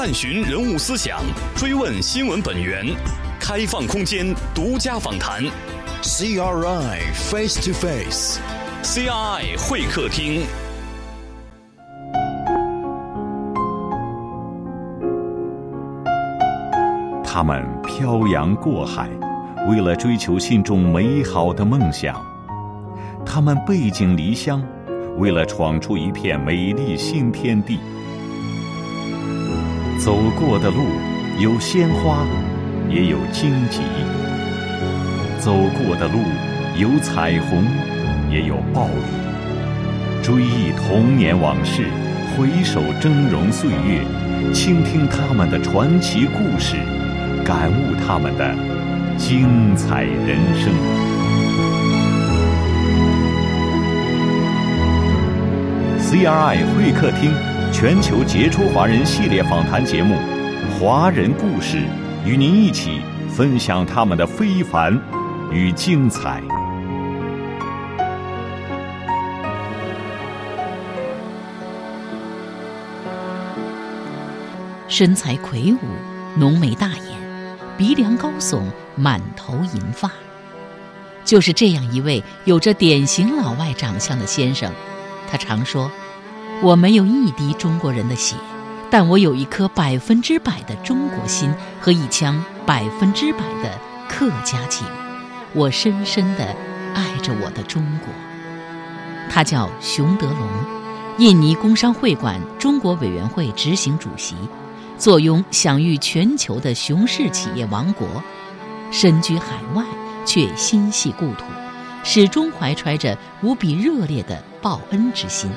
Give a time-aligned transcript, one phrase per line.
[0.00, 1.18] 探寻人物思想，
[1.56, 2.86] 追问新闻本源，
[3.40, 5.42] 开放空间，独家访谈。
[6.02, 10.42] CRI Face to Face，CRI 会客厅。
[17.24, 19.10] 他们漂洋过海，
[19.68, 22.14] 为了追求心中美好的梦想；
[23.26, 24.62] 他们背井离乡，
[25.16, 27.80] 为了闯出一片美丽新天地。
[29.98, 30.86] 走过的路
[31.40, 32.24] 有鲜花，
[32.88, 33.80] 也有荆棘；
[35.38, 36.20] 走过的路
[36.76, 37.64] 有彩虹，
[38.30, 40.22] 也有暴雨。
[40.22, 41.88] 追忆童年往事，
[42.36, 44.00] 回首峥嵘岁月，
[44.52, 46.76] 倾听他们的传奇故事。
[47.44, 48.54] 感悟他们的
[49.16, 50.72] 精彩人生。
[55.98, 57.32] CRI 会客厅
[57.72, 60.16] 全球杰出华人系列访谈节目
[60.80, 61.76] 《华人故事》，
[62.26, 64.98] 与您一起分享他们的非凡
[65.52, 66.42] 与精彩。
[74.88, 77.18] 身材魁梧，浓眉大眼。
[77.76, 78.62] 鼻梁高耸，
[78.96, 80.10] 满头银发，
[81.24, 84.72] 就是这样一位有着典型老外长相的先生。
[85.30, 85.88] 他常说
[86.60, 88.34] ：“我没有一滴中国人的血，
[88.90, 93.78] 但我有一颗百分之百的中国心和一腔百分之百的
[94.08, 94.84] 客家情。
[95.54, 96.44] 我深深地
[96.94, 98.08] 爱着我的中国。”
[99.30, 100.48] 他叫熊德龙，
[101.18, 104.34] 印尼工商会馆中国委员会执行主席。
[104.98, 108.04] 坐拥享誉全球的熊氏企业王国，
[108.90, 109.84] 身居海外
[110.26, 111.44] 却心系故土，
[112.02, 115.48] 始终怀揣着无比热烈的报恩之心，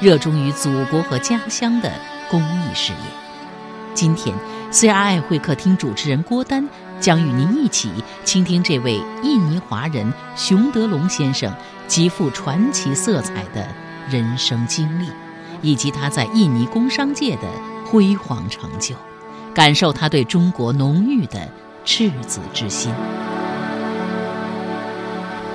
[0.00, 1.92] 热衷于祖国和家乡的
[2.30, 2.98] 公益事业。
[3.94, 4.34] 今天
[4.70, 6.68] ，CRI 会客厅主持人郭丹
[7.00, 7.90] 将与您一起
[8.24, 11.52] 倾听这位印尼华人熊德龙先生
[11.86, 13.66] 极富传奇色彩的
[14.10, 15.08] 人生经历，
[15.62, 17.42] 以及他在印尼工商界的。
[17.88, 18.96] 辉煌成就，
[19.54, 21.38] 感受他对中国浓郁的
[21.84, 22.92] 赤子之心。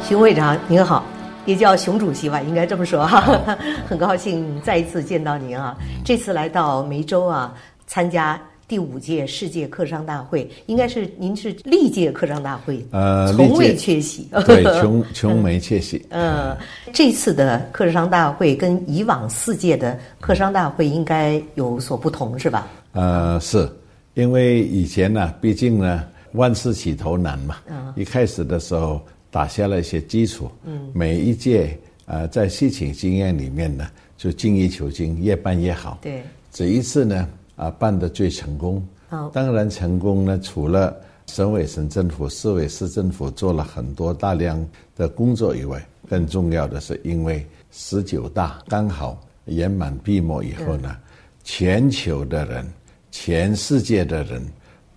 [0.07, 1.03] 熊会长您好，
[1.45, 3.57] 也叫熊主席吧，应该这么说哈。
[3.87, 5.77] 很高兴再一次见到您啊！
[6.03, 7.53] 这次来到梅州啊，
[7.87, 16.05] 参加第五届世界客商大会，应该是您是历届客商大会，呃，从未缺席，对，从从没缺席。
[16.11, 16.55] 嗯，
[16.93, 22.67] 这次的客商大会跟以往四届的客商大会应该有所不同，是吧？
[22.93, 23.69] 呃，是
[24.13, 26.03] 因为以前呢，毕竟呢，
[26.33, 31.75] 万事起头难嘛，嗯，一开始的时候打下了一些基础，嗯，每一届
[32.05, 35.97] 呃，在事情经验里面呢，就精益求精，越办越好。
[36.01, 36.21] 对，
[36.51, 37.27] 这一次呢。
[37.57, 38.83] 啊，办的最成功。
[39.31, 50.97] 当然成功呢，除了省委省政府、市委市政府做了很多大量的工作以外，更重要的是，因为十九大刚好圆满闭幕以后呢，
[51.43, 52.67] 全球的人、
[53.11, 54.43] 全世界的人，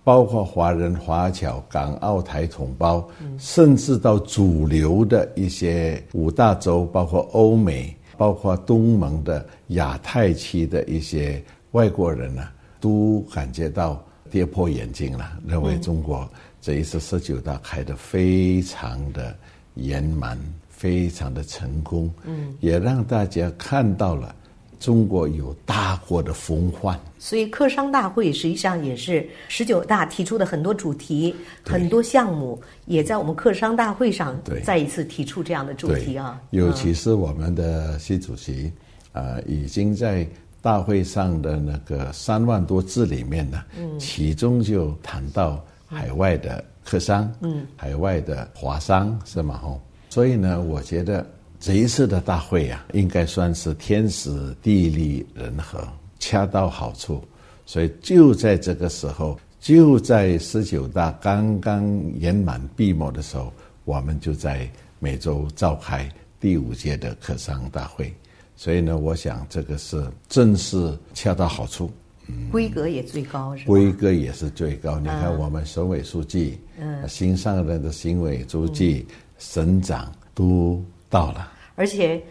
[0.05, 3.05] 包括华人华侨、港澳台同胞，
[3.37, 12.47] 甚至到主流的一些五大洲，包括欧美、包括东盟的亚太区的一些外国人呢。
[12.81, 13.99] 都感觉到
[14.29, 16.29] 跌破眼镜了，认为中国
[16.61, 19.35] 这一次十九大开得非常的
[19.73, 20.37] 圆满，
[20.69, 24.35] 非常的成功，嗯，也让大家看到了
[24.79, 26.99] 中国有大国的风范。
[27.17, 36.39] 所以，客商大会实际上也是十九大提出的很多主题、很多项目，也在我们客商大会上再一次提出这样的主题啊。
[36.51, 38.71] 尤其是我们的习主席
[39.11, 40.27] 啊，已经在。
[40.61, 49.59] 大会上的那个三万多字里面呢，嗯其中就谈到海外的客商，嗯，海外的华商是吗？
[49.61, 51.23] 吼，所以呢，我觉得
[51.65, 55.83] 这一次的大会呀，应该算是天时地利人和，
[56.19, 57.23] 恰到好处。
[57.65, 61.83] 所以就在这个时候，就在十九大刚刚
[62.19, 63.51] 圆满闭幕的时候，
[63.83, 64.69] 我们就在
[64.99, 66.07] 每周召开
[66.39, 68.13] 第五届的客商大会。
[68.55, 71.91] 所以呢，我想这个是正是恰到好处，
[72.51, 74.99] 规格也最高，是规格也是最高。
[74.99, 79.03] 你看，我们省委书记、嗯，新上任的省委书记、
[79.39, 80.79] 省长都
[81.09, 82.21] 到了，而且。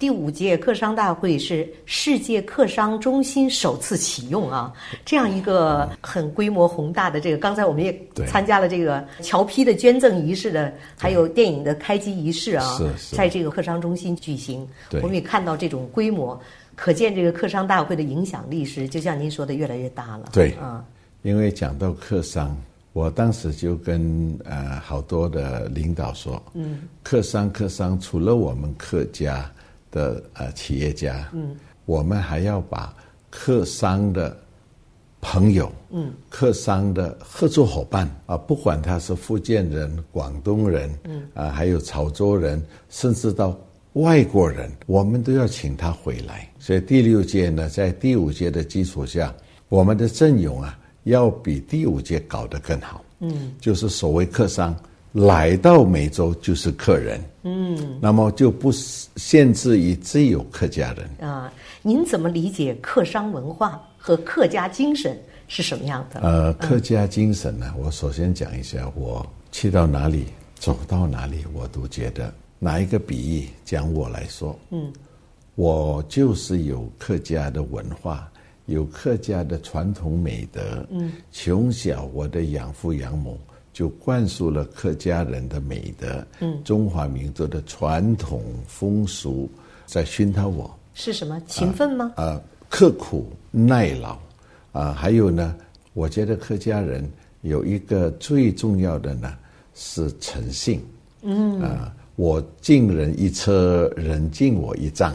[0.00, 4.72] 第五届客商大会是世界客商中心首次启用啊，
[5.04, 7.94] 这样一个很规模宏大的这个，刚才我们也
[8.26, 12.80] 参加了这个侨批的捐赠仪式的，还有电影的开机仪式啊，
[13.12, 14.66] 在这个客商中心举行，
[15.02, 16.40] 我们也看到这种规模。
[16.74, 20.30] 可见这个客商大会的影响力是，就像您说的，越来越大了。
[20.32, 20.82] 对，啊，
[21.20, 22.56] 因为讲到客商，
[22.92, 29.50] 我当时就跟呃好多的领导说，嗯，客商客商，除了我们客家
[29.90, 32.94] 的呃企业家，嗯，我们还要把
[33.30, 34.36] 客商的。
[35.22, 43.54] 朋友，嗯，客商的合作伙伴啊，不管他是福建人、广东人，嗯，啊，还有潮州人，甚至到
[43.92, 46.50] 外国人，我们都要请他回来。
[46.58, 49.30] 所以第六届呢，在第五届的基础下，
[49.68, 53.04] 我们的阵容啊，要比第五届搞得更好。
[53.20, 54.74] 嗯，就是所谓客商
[55.12, 61.52] 来到美洲就是客人，嗯，那么就不限制于只有客家人啊。
[61.82, 63.80] 您怎么理解客商文化？
[64.02, 66.20] 和客家精神是什么样的？
[66.20, 70.24] 呃，客家精神呢，我首先讲一下，我去到哪里，
[70.58, 74.90] 走到哪里，我都觉得拿一个比喻讲我来说，嗯，
[75.56, 78.26] 我就是有客家的文化，
[78.70, 83.36] 有客家的传统美德，嗯，从小我的养父养母
[83.72, 89.50] 就灌输了客家人的美德，嗯，中华民族的传统风俗
[89.86, 90.72] 在熏陶我。
[90.94, 91.40] 是什么？
[91.46, 92.12] 勤奋吗？
[92.16, 92.40] 啊。
[92.68, 94.16] 刻苦耐劳，
[94.70, 95.56] 啊，还有呢，
[95.92, 97.04] 我觉得客家人
[97.40, 99.36] 有一个最重要的呢
[99.74, 100.80] 是诚信，
[101.22, 105.12] 嗯，啊，我敬人一车，人敬我一丈，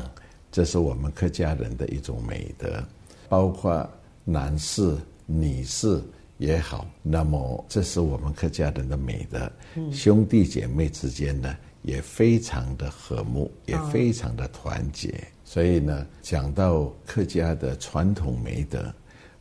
[0.51, 2.83] 这是我们客家人的一种美德，
[3.27, 3.87] 包括
[4.23, 4.95] 男士、
[5.25, 6.01] 女士
[6.37, 9.51] 也好，那么这是我们客家人的美德，
[9.91, 15.13] 兄弟姐妹之间呢也非常的和睦，也非常的团结。
[15.43, 18.93] 所以呢，讲到客家的传统美德，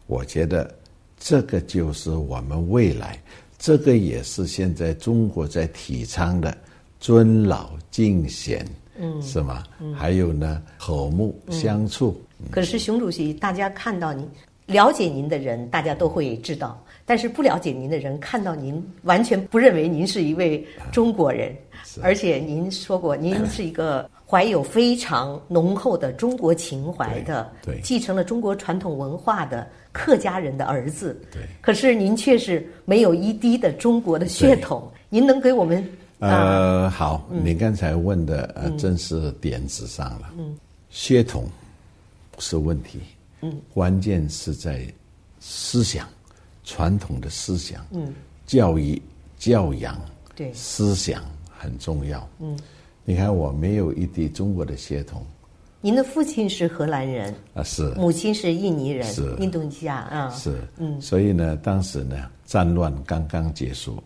[0.07, 0.73] 我觉得
[1.19, 3.19] 这个就是我们未来，
[3.59, 6.57] 这个也是现在中国在提倡的
[7.01, 8.67] 尊老敬贤，
[8.99, 9.63] 嗯，是吗？
[9.81, 12.21] 嗯，还有呢，和睦相处。
[12.51, 14.29] 可是熊主席，大家看到您
[14.67, 21.55] 了解您的人，大家都会知道；但是不了解您的人，看到您完全不认为您是一位中国人，
[22.03, 24.09] 而且您说过，您是一个。
[24.27, 31.43] 怀有非常浓厚的中国情怀的，对，继承了中国传统文化的客家人的儿子，对。
[31.61, 35.87] 可是您却是没有一滴的中国的血统，您能给我们？
[36.31, 40.33] 呃，好，你刚才问的呃，正是点子上了。
[40.39, 40.57] 嗯，
[40.91, 41.47] 血统
[42.31, 43.01] 不是问题，
[43.43, 44.87] 嗯，关键是在
[45.41, 46.09] 思想，
[46.65, 48.13] 传统的思想，嗯，
[48.47, 49.01] 教育
[49.37, 50.01] 教养，
[50.35, 52.59] 对，思想很重要，嗯。
[53.05, 55.23] 你看，我没有一滴中国的血统。
[55.83, 57.91] 您的父亲是荷兰人啊，是。
[57.97, 59.37] 母亲是印尼人，是。
[59.39, 60.59] 印度尼西亚啊，是。
[60.79, 60.99] 嗯。
[61.03, 64.03] 所以呢，当时呢，战乱刚刚结束，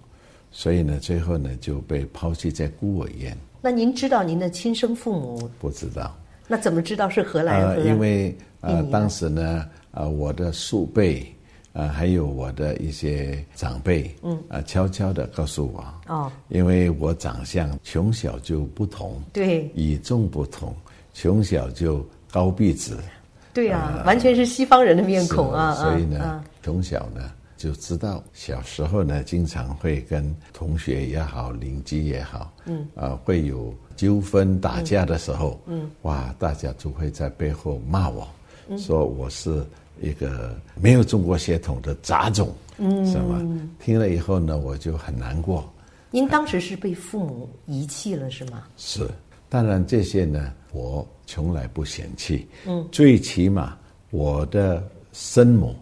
[0.50, 3.36] 所以呢，最后呢就被抛弃在孤儿院。
[3.60, 5.50] 那您知道您的亲生父母？
[5.58, 6.16] 不知道。
[6.46, 7.86] 那怎么知道是荷兰人？
[7.86, 11.26] 因为呃，当时呢，呃，我的叔辈。
[11.74, 20.74] 啊，还有我的一些长辈，嗯，啊，悄悄的告诉我，哦，因为我长相从小就不同，对，与众不同，
[21.12, 22.98] 从小就高鼻子，
[23.54, 38.26] 对啊，完全是西方人的面孔啊，所以呢，从小呢就知道，小时候呢经常会跟同学也好，邻居也好，嗯，啊，会有纠纷打架的时候，嗯，哇，大家就会在背后骂我，
[38.78, 39.62] 说我是。
[40.00, 43.42] 一个没有中国血统的杂种，嗯，什么？
[43.80, 45.68] 听了以后呢，我就很难过。
[46.12, 48.62] 您当时是被父母遗弃了，是吗？
[48.76, 49.10] 是，
[49.48, 52.46] 当然这些呢，我从来不嫌弃。
[52.64, 53.76] 嗯，最起码
[54.10, 55.74] 我的生母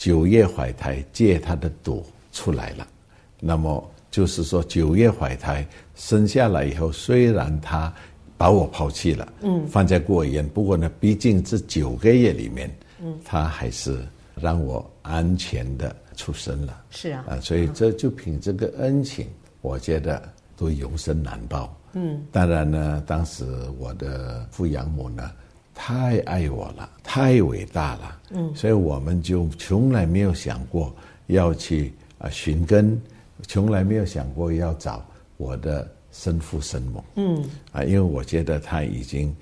[0.00, 2.02] 九月怀胎，借他的肚
[2.32, 2.88] 出来了。
[3.38, 7.92] 那么就是说，九月怀胎生下来以后，虽然他
[8.38, 12.74] 把我抛弃了，嗯，放在孤儿院，不过呢，毕竟这九个月里面。
[13.02, 14.02] 嗯，他还是
[14.34, 16.82] 让我安全的出生了。
[16.88, 19.28] 是啊，啊，所以这就凭这个恩情，
[19.60, 20.26] 我觉得
[20.56, 21.76] 都永生难报。
[21.92, 23.44] 嗯，当然呢，当时
[23.78, 25.30] 我的父养母呢，
[25.82, 28.20] 太爱我了，太伟大了。
[28.32, 30.94] 嗯，所以我们就从来没有想过
[31.28, 33.00] 要去啊寻根，
[33.48, 35.02] 从来没有想过要找
[35.38, 37.02] 我的生父生母。
[37.14, 39.34] 嗯，啊，因为我觉得他已经。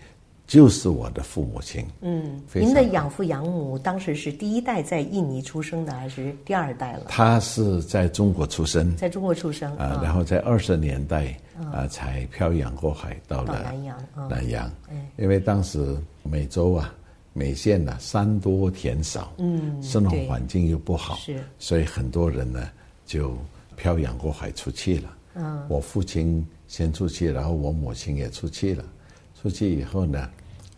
[0.49, 1.85] 就是我的父母亲。
[2.01, 7.05] 嗯，您的养父养母当时是第一代在印尼出生的，还是第二代了？
[7.07, 11.39] 他是在中国出生，在中国出生啊，然后在二十年代
[11.71, 13.99] 啊才漂洋过海到了南洋。
[14.31, 14.73] 南洋，
[15.19, 16.95] 因为当时美洲啊、
[17.35, 22.71] 美县呐山多田少，嗯，生活环境又不好，是，所以很多人呢
[23.05, 23.37] 就
[23.77, 25.15] 漂洋过海出去了。
[25.35, 28.83] 嗯，我父亲先出去，然后我母亲也出去了。
[29.41, 30.29] 出去以后呢，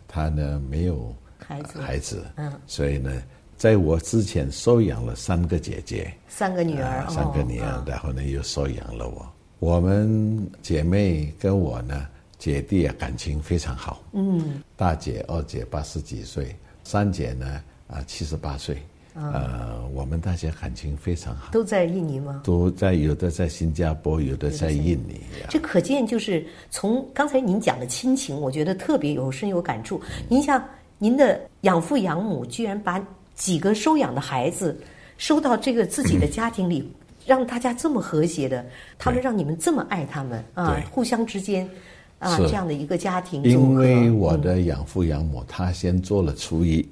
[0.07, 3.11] 他呢没有孩子，孩子，嗯，所以呢，
[3.57, 9.27] 在我之前收养了三个姐姐，三个女儿，三个女儿，然后呢又收养了我。
[9.59, 18.77] 我们姐妹跟我呢，姐弟啊感情非常好，嗯，大姐、二姐八十几岁，三姐呢啊七十八岁。
[19.13, 22.41] 呃，我们大家感情非常好，都在印尼吗？
[22.45, 25.19] 都在，有的在新加坡，有的在印尼。
[25.49, 29.99] 这可见就是从刚才您讲的亲情，我觉得特别有深有感触。
[30.29, 30.63] 您像
[30.97, 34.79] 您的养父养母，居然把几个收养的孩子
[35.17, 36.89] 收到这个自己的家庭里，
[37.25, 38.65] 让大家这么和谐的，
[38.97, 41.69] 他们让你们这么爱他们啊，互相之间
[42.17, 43.43] 啊这样的一个家庭。
[43.43, 46.87] 因为我的养父养母，他先做了厨艺。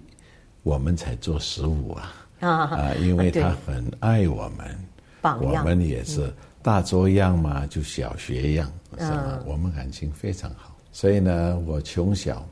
[0.63, 2.93] 我们才做十五啊啊！
[3.01, 4.79] 因为他很爱我们，
[5.41, 9.43] 我们也是大作样嘛，就小学样是吧？
[9.45, 12.45] 我们感情非常好，所以呢，我从小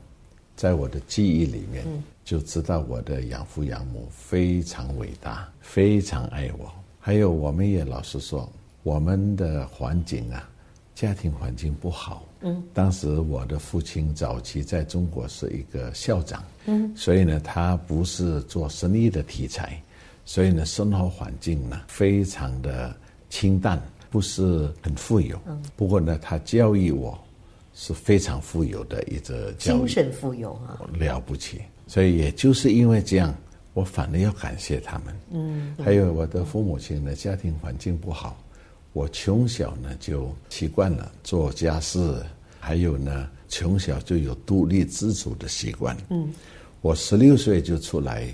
[0.56, 1.84] 在我的记忆里面
[2.24, 6.70] 就知道我的养父养母非常伟大，非常爱我。
[7.00, 8.50] 还有，我们也老实说，
[8.82, 10.48] 我们的环境啊，
[10.94, 12.24] 家庭环境不好。
[12.40, 19.80] 嗯，当时我的父亲早期在中国是一个校长，嗯，所以呢，他不是做生意的题材，
[20.24, 22.94] 所以呢，生活环境呢非常的
[23.28, 25.40] 清淡，不是很富有。
[25.46, 27.18] 嗯，不过呢，他教育我
[27.74, 31.60] 是非常富有的一个精神富有啊，了不起。
[31.86, 33.34] 所以也就是因为这样，
[33.72, 35.06] 我反而要感谢他们。
[35.30, 38.36] 嗯，还有我的父母亲呢，家庭环境不好。
[38.98, 42.20] 我从小呢就习惯了做家事，
[42.58, 45.96] 还有呢从小就有独立自主的习惯。
[46.10, 46.28] 嗯，
[46.80, 48.28] 我十六岁就出来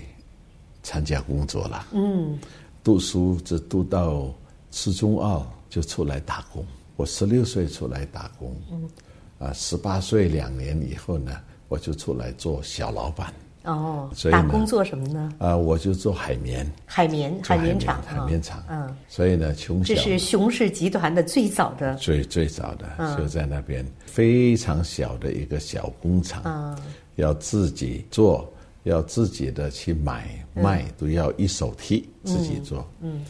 [0.81, 1.85] 参加工作了。
[1.91, 2.39] 嗯，
[2.83, 4.33] 读书只读到
[4.71, 6.65] 初中二就出来打工。
[6.95, 8.51] 我十六岁出来打工。
[8.71, 8.89] 嗯，
[9.37, 13.31] 啊，十八岁两年以后呢，我就出来做小老板。
[13.65, 15.33] 哦，打工做什么呢？
[15.39, 18.63] 啊，我就做海绵，海绵，海绵厂，海绵厂。
[18.69, 26.41] 嗯，所以呢，穷小这是熊氏集团的最早的，最最早的就在那边非常小的一个小工厂。
[26.45, 26.77] 嗯，
[27.15, 28.47] 要自己做，
[28.83, 32.87] 要自己的去买卖，都要一手替自己做。
[33.01, 33.25] 嗯，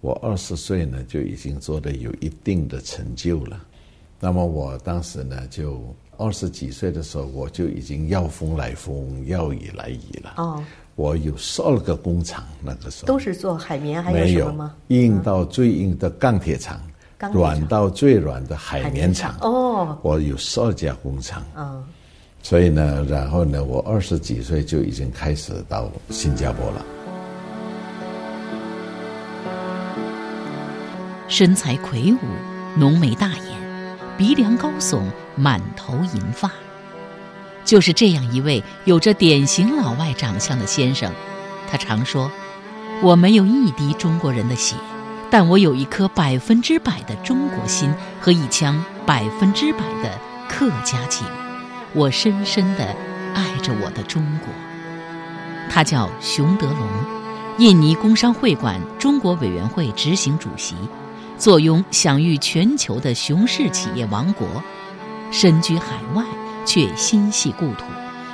[0.00, 3.64] 我二十岁呢就已经做的有一定的成就了。
[4.18, 5.82] 那么我当时呢就。
[6.18, 10.34] 二十几岁的时候，我就已经要风来风，要雨来雨了。
[10.36, 10.62] 哦，
[10.94, 14.74] 我有十二个工厂，那个时候都是做海绵，还有什么吗？
[14.88, 16.80] 硬到最硬的钢铁厂，
[17.32, 19.36] 软到最软的海绵厂。
[19.40, 21.42] 哦，我有十二家工厂。
[21.56, 21.84] 嗯，
[22.42, 26.84] 所以呢，然后呢，我二十几岁就已经开始到新加坡了。
[31.28, 33.65] 身材魁梧，浓眉大眼。
[34.16, 35.02] 鼻梁高耸，
[35.34, 36.50] 满头银发，
[37.66, 41.12] 就是这样一位有着典型老外长相的先生。
[41.70, 42.30] 他常说
[43.02, 44.74] ：“我没有一滴中国人的血，
[45.30, 50.18] 但我有一颗百分之百的中国心和一腔百分之百的
[50.48, 51.26] 客家情。
[51.92, 52.86] 我深深地
[53.34, 54.48] 爱着我的中国。”
[55.68, 56.88] 他叫熊德龙，
[57.58, 60.74] 印尼工商会馆中国委员会执行主席。
[61.38, 64.46] 坐拥享誉全球的熊市企业王国，
[65.30, 66.24] 身居海外
[66.64, 67.84] 却心系故土，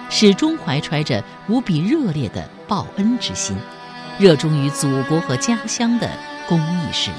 [0.08, 3.56] 始终怀揣着无比热烈的报恩之心，
[4.18, 6.08] 热衷于祖国和家乡的
[6.48, 7.16] 公益事业。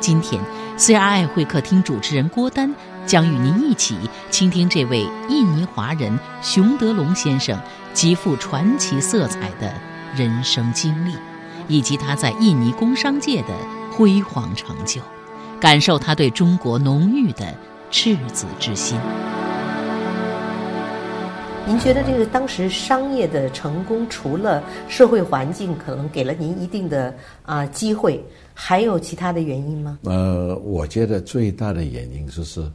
[0.00, 0.42] 今天
[0.76, 2.74] ，CRI 会客厅主持人郭丹
[3.06, 3.96] 将与您一起
[4.30, 7.58] 倾听这位印尼华人熊德龙先生
[7.92, 9.72] 极富传奇色彩的
[10.16, 11.14] 人生经历，
[11.68, 13.79] 以及他在印尼工商界的。
[14.00, 14.98] 辉煌成就，
[15.60, 17.54] 感受他对中国浓郁的
[17.90, 18.98] 赤子之心。
[21.66, 29.98] 您觉得这个当时商业的成功，除了社会环境可能给了您一定的啊机会，还有其他的原因吗？
[30.04, 32.66] 呃，我觉得最大的原因就是，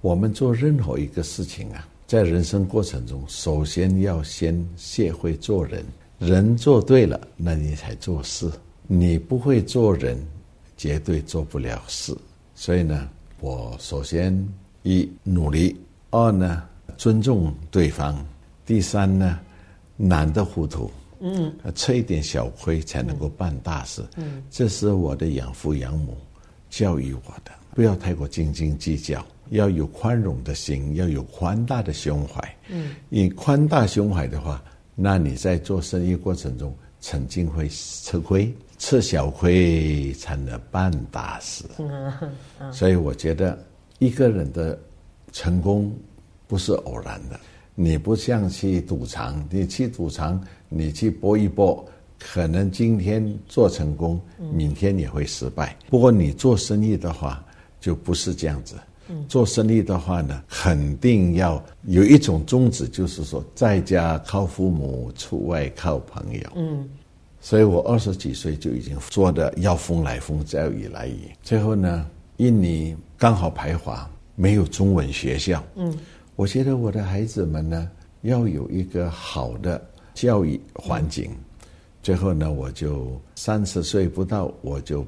[0.00, 5.84] 我们做任何一个事情啊，在人生过程中，首先要先学会做人，
[6.18, 8.50] 人做对了，那你才做事。
[8.88, 10.18] 你不会做人。
[10.84, 12.14] 绝对做不了事，
[12.54, 13.08] 所以呢，
[13.40, 14.38] 我首先
[14.82, 15.74] 一努力，
[16.10, 16.62] 二呢
[16.98, 18.14] 尊重对方，
[18.66, 19.40] 第三呢
[19.96, 26.18] 难得糊涂，嗯，吃一点小亏才能够办大事，嗯，这是我的养父养母
[26.68, 34.62] 教育我的，不要太过斤斤计较，要有宽容的心，要有宽大的胸怀，嗯，你宽大胸怀的话，
[34.94, 38.54] 那你在做生意过程中曾经会吃亏。
[38.78, 41.64] 吃小亏成了办大事，
[42.72, 43.58] 所以我觉得
[43.98, 44.78] 一个人的
[45.32, 45.92] 成功
[46.46, 47.38] 不是偶然的，
[47.74, 51.84] 你不像去赌场，你去赌场，你去搏一搏，
[52.18, 54.20] 可能今天做成功，
[54.52, 55.76] 明天也会失败。
[55.88, 57.44] 不过你做生意的话，
[57.80, 58.76] 就不是这样子。
[59.28, 66.50] 做生意的话呢，肯定要有一种宗旨，就是说在家靠父母，出外靠朋友。
[66.56, 66.88] 嗯，
[67.44, 71.30] 所以我二十几岁就已经做的要风来风，要雨来雨。
[71.42, 72.06] 最后呢，
[72.38, 75.62] 印尼刚好排华，没有中文学校。
[75.74, 75.94] 嗯，
[76.36, 77.90] 我觉得我的孩子们呢，
[78.22, 79.78] 要有一个好的
[80.14, 81.30] 教育环境。
[82.02, 85.04] 最后呢，我就三十岁不到，我就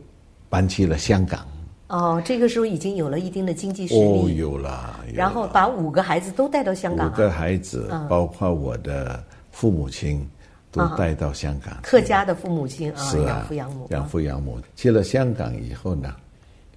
[0.51, 1.41] 搬去了香港。
[1.89, 4.01] 哦，这个时候已经有了一定的经济实力。
[4.03, 5.01] 哦，有了。
[5.15, 7.11] 然后把五个孩子都带到香港。
[7.11, 10.29] 五个孩子，包括我的父母亲，
[10.77, 11.77] 都带到香港。
[11.83, 13.87] 客家的父母亲啊，养父养母。
[13.91, 14.61] 养父养母。
[14.77, 16.15] 去了香港以后呢，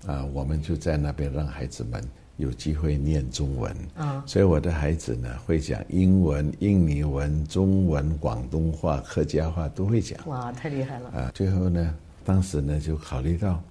[0.08, 2.03] 啊，我们就在那边让孩子们
[2.38, 3.75] 有机会念中文。
[3.96, 4.24] 啊。
[4.25, 10.18] 所以我的孩子呢，会讲英文、印尼文、中文、广东话、客家话都会讲。
[10.27, 11.10] 哇，太厉害了！
[11.10, 13.62] 啊，最后呢，当时呢就考虑到。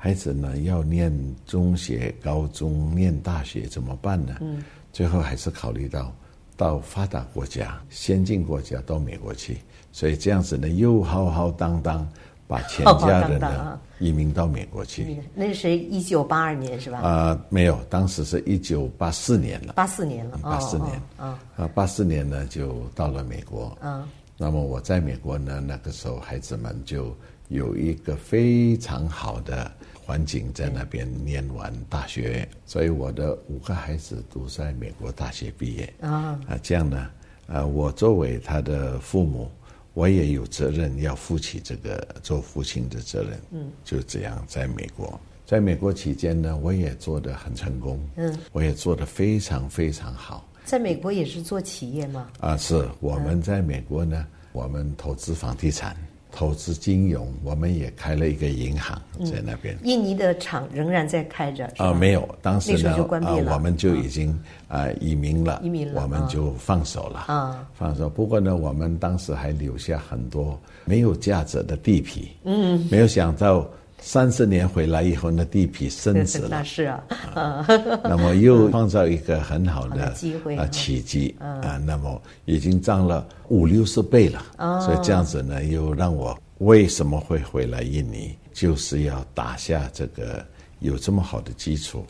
[0.00, 1.12] 孩子呢要念
[1.44, 4.36] 中学、高中、念大学怎么办呢？
[4.40, 6.14] 嗯，最后还是考虑到
[6.58, 9.58] 到发达国家、先进国家到美国去，
[9.92, 12.06] 所以这样子呢又浩浩荡荡
[12.48, 15.16] 把全家人呢移民到美国去。
[15.34, 16.98] 那是一九八二年是吧？
[16.98, 19.72] 啊，没有，当时是一九八四年了。
[19.74, 23.78] 八四年了，八四年啊啊，八四年呢就到了美国。
[23.80, 24.04] 嗯，
[24.36, 29.70] 那么我在美国呢，那个时候孩子们就有一个非常好的。
[30.08, 37.10] 环境在那边念完大学，所以我的五个孩子都在美国大学毕业啊啊，这样呢，
[37.46, 39.50] 啊，我作为他的父母，
[39.92, 43.38] 我也有责任要负起这个做父亲的责任。
[43.50, 48.00] 嗯，就这样，在美国，在美国期间呢，我也做得很成功。
[48.16, 50.48] 嗯，我也做得非常非常好。
[50.64, 52.30] 在美国也是做企业吗？
[52.40, 55.94] 啊，是我们在美国呢，我们投资房地产。
[56.30, 59.76] 投资金融，我们也开了一个银行在那边。
[59.82, 61.68] 印尼的厂仍然在开着。
[61.78, 64.38] 啊，没有，当时呢，啊，我们就已经
[64.68, 67.20] 啊移民了，移民了，我们就放手了。
[67.28, 68.08] 啊，放手。
[68.08, 72.28] 不过呢，我们当时还留下很多没有价值的地皮。
[72.44, 73.68] 嗯，没有想到。
[74.00, 76.48] 三十年回来以后，那地皮升值了。
[76.50, 77.04] 那是啊，
[78.04, 84.42] 那么又创造一个很好的机会啊契机啊，那么已经涨了五六十倍了。
[84.80, 90.44] 所以这样子呢，又让我为什么会回来印尼，就是要打下这个
[90.80, 92.04] 有这么好的基础。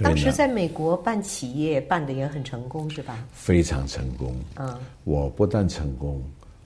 [0.00, 3.24] 当时在美国办企业办的也很成功，是吧？
[3.32, 4.34] 非常成功。
[4.56, 6.20] 嗯，我不但成功，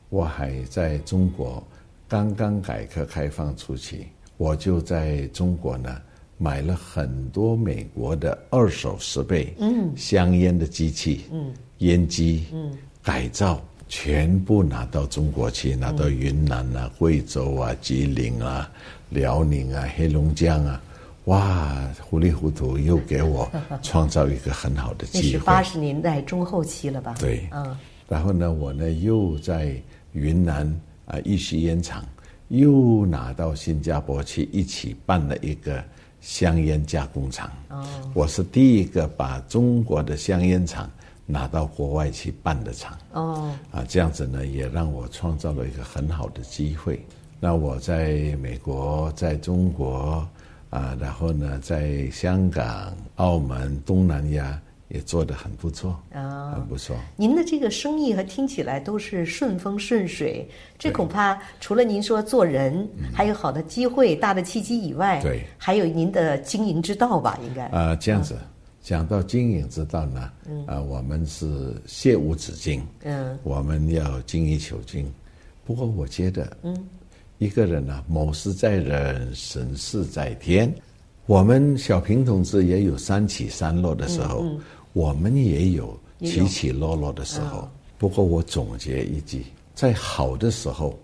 [0.08, 1.62] 我还在中国
[2.08, 4.06] 刚刚改革开放初期。
[4.38, 6.00] 我就在中国呢，
[6.38, 12.72] 买了很多美国的二手设备，嗯，香烟的机器，嗯，烟机，嗯，
[13.02, 18.70] 改造，全部拿到中国去，拿到云南啊、贵州啊、吉林啊、
[19.10, 20.80] 辽宁啊、黑龙江啊，
[21.24, 23.50] 哇，糊里糊涂又给我
[23.82, 25.26] 创造一个很好的机会。
[25.34, 27.16] 那是八十年代中后期了吧？
[27.18, 27.76] 对，嗯，
[28.08, 29.74] 然后呢，我呢又在
[30.12, 30.64] 云南
[31.06, 32.04] 啊玉溪烟厂。
[32.48, 35.82] 又拿到新加坡去，一起办了一个
[36.20, 37.50] 香烟加工厂。
[37.68, 40.90] 哦，我是第一个把中国的香烟厂
[41.26, 42.98] 拿到国外去办的厂。
[43.12, 47.04] 哦，啊，这样子呢，也让我创造了一个很好的机会。
[47.38, 50.26] 那我在美国，在中国，
[50.70, 54.60] 啊，然后呢，在香港、澳门、东南亚。
[54.88, 56.96] 也做得很不错啊，很不错。
[57.16, 60.48] 您的这个生意和听起来都是顺风顺水，
[60.78, 67.38] 这恐怕除了您说做人还有好的机会、大的契机以外，对，还有您的经营之道吧？
[67.46, 68.34] 应该啊，这样子
[68.80, 70.30] 讲到经营之道呢，
[70.66, 75.12] 啊，我们是切无止境，嗯，我们要精益求精。
[75.66, 76.74] 不过我觉得，嗯，
[77.36, 80.72] 一个人呢，谋事在人，成事在天。
[81.26, 84.46] 我们小平同志也有三起三落的时候。
[84.98, 90.98] 我们也有起起落落的时候，不过我总结一句：在好的时候，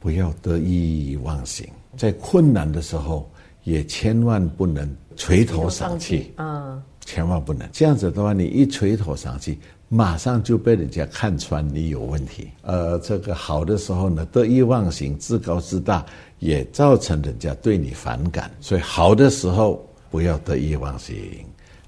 [0.00, 1.64] 不要得意忘形；
[1.96, 3.30] 在困难的时候，
[3.62, 6.32] 也千万不能垂头丧气。
[6.38, 9.56] 嗯，千万不能这样子的话，你一垂头丧气，
[9.88, 12.48] 马上就被人家看穿你有问题。
[12.62, 16.04] 呃，这个好的时候呢，得意忘形、自高自大，
[16.40, 18.50] 也造成人家对你反感。
[18.60, 21.16] 所以，好的时候不要得意忘形，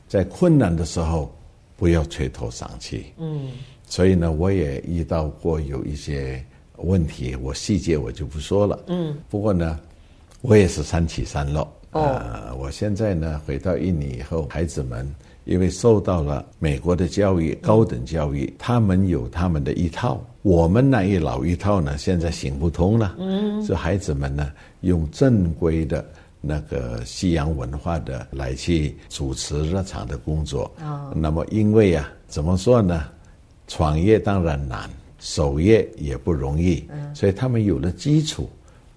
[0.06, 1.28] 在困难的时候。
[1.80, 3.06] 不要垂头丧气。
[3.16, 3.48] 嗯，
[3.86, 6.44] 所以呢，我也遇到过有一些
[6.76, 8.78] 问题，我细节我就不说了。
[8.88, 9.80] 嗯，不过呢，
[10.42, 11.66] 我也是三起三落。
[11.92, 15.08] 哦，我现在呢回到印尼以后，孩子们
[15.46, 23.16] 因为受到了美国的教育，高等教育，他们有他们的一套，我们那一老一套呢，现在行不通了。
[23.18, 26.04] 嗯，这孩子们呢，用正规的
[26.40, 30.70] 那个西洋文化的来去主持日常的工作。
[30.82, 33.04] 哦，那么因为啊，怎么说呢？
[33.66, 36.86] 创业当然难，守业也不容易。
[36.90, 38.48] 嗯，所以他们有了基础，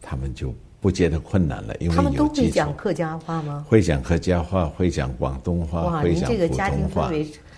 [0.02, 0.54] 他们就。
[0.84, 3.66] 不觉得困难了，因为他们都会讲客家话吗？
[3.70, 7.10] 会讲客家话，会讲广东话，会讲普通话。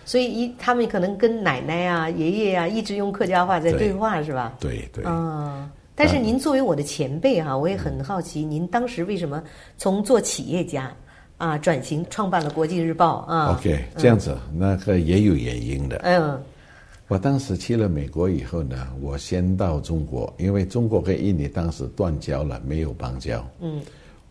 [0.06, 4.54] 所以一他们可能跟奶奶啊、爷爷啊一直用客家话在对话，是吧？
[4.60, 5.04] 对对。
[5.06, 9.42] 啊，但是您作为我的前辈哈，我也很好奇，您当时为什么
[9.78, 10.92] 从做企业家
[11.38, 15.98] 啊转型创办了《国际日报》啊？OK，这样子，那个也有原因的。
[16.04, 16.40] 嗯。
[17.08, 23.48] 我当时去了美国以后呢，我先到中国，因为中国跟印尼当时断交了，没有邦交。
[23.62, 23.80] 嗯，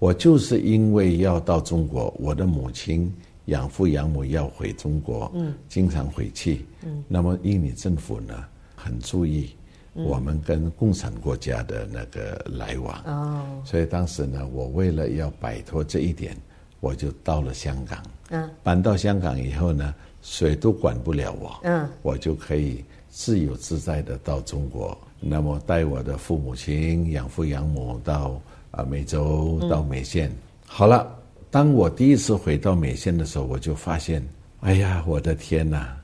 [0.01, 6.67] 我就是因为要到中国，我的母亲养父养母要回中国，嗯，经常回去。
[6.85, 9.55] 嗯，那么印尼政府呢，很注意
[9.95, 13.03] 我们跟共产国家的那个来往。
[13.05, 16.37] 哦，所以当时呢，我为了要摆脱这一点，
[16.81, 18.03] 我就到了香港。
[18.31, 19.95] 嗯，搬到香港以后呢。
[20.27, 30.33] 谁都管不了我，嗯，我就可以自由自在的到中国，那么带我的父母亲、养父养母到啊美洲，到美县。
[30.65, 31.15] 好了，
[31.51, 34.27] 当我第一次回到美县的时候，我就发现，
[34.61, 35.95] 哎呀，我的天哪！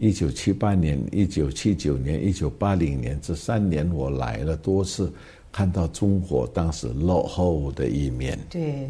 [0.00, 5.12] 一九七八年、一九七九年、一九八零年这三年，我来了多次，
[5.52, 8.38] 看到中国当时落后的一面。
[8.48, 8.88] 对，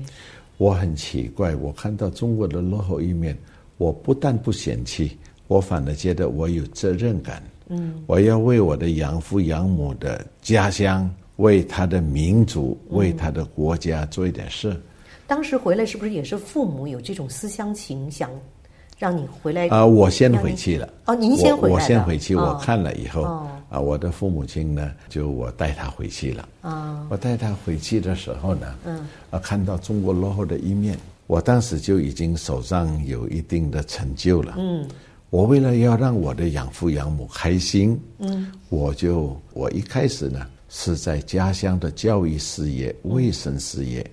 [0.57, 3.37] 我很奇怪，我看到中国的落后一面。
[3.77, 5.19] 我不但不嫌弃，
[5.49, 7.43] 我反而觉得我有责任感。
[7.69, 14.81] 嗯，我要为我的养父养母的家乡，为他的民族，为他的国家做一点事。
[15.27, 18.31] 当时回来是不是也是父母有这种思乡情，想
[19.01, 19.67] 让你回来？
[19.69, 20.87] 啊，我先回去了。
[21.07, 23.23] 哦，您先回来我先回去，我看了以后，
[23.71, 26.47] 啊，我的父母亲呢，就我带他回去了。
[26.61, 30.99] 啊，我带他回去的时候呢，嗯，啊，看到中国落后的一面。
[31.27, 34.57] 我当时就已经手上有一定的成就了。
[34.59, 34.87] 嗯，
[35.31, 44.05] 我为了要让我的养父养母开心，嗯，我就我一开始呢是在家乡的教育事业、卫生事业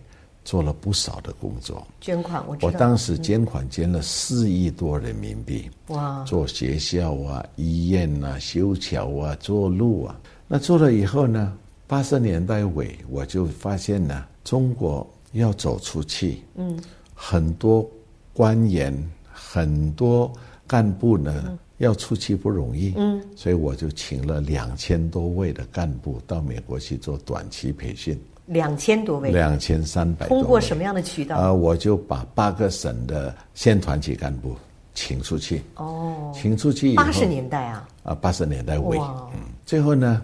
[0.48, 1.86] 做了不少的工作。
[2.00, 5.70] 捐款，我我当时捐款捐了四亿多人民币。
[5.88, 6.24] 哇！
[6.24, 10.18] 做学校啊、医院啊、修桥啊、做路啊。
[10.48, 11.54] 那做了以后呢，
[11.86, 16.42] 八十年代尾我就发现呢，中国要走出去。
[16.56, 16.80] 嗯。
[17.14, 17.86] 很多
[18.32, 18.98] 官员、
[19.30, 20.32] 很多
[20.66, 28.18] 干部呢，要出去不容易，嗯，所以我就请了两千多位的干部到美国去做短期培训。
[28.48, 30.28] 两千多位，两千三百。
[30.28, 31.38] 通过什么样的渠道？
[31.38, 34.56] 啊，我就把八个省的县团级干部
[34.94, 35.62] 请出去。
[35.76, 40.22] 哦，请出去以后，八十年代啊，啊，八十年代尾，嗯，最后呢，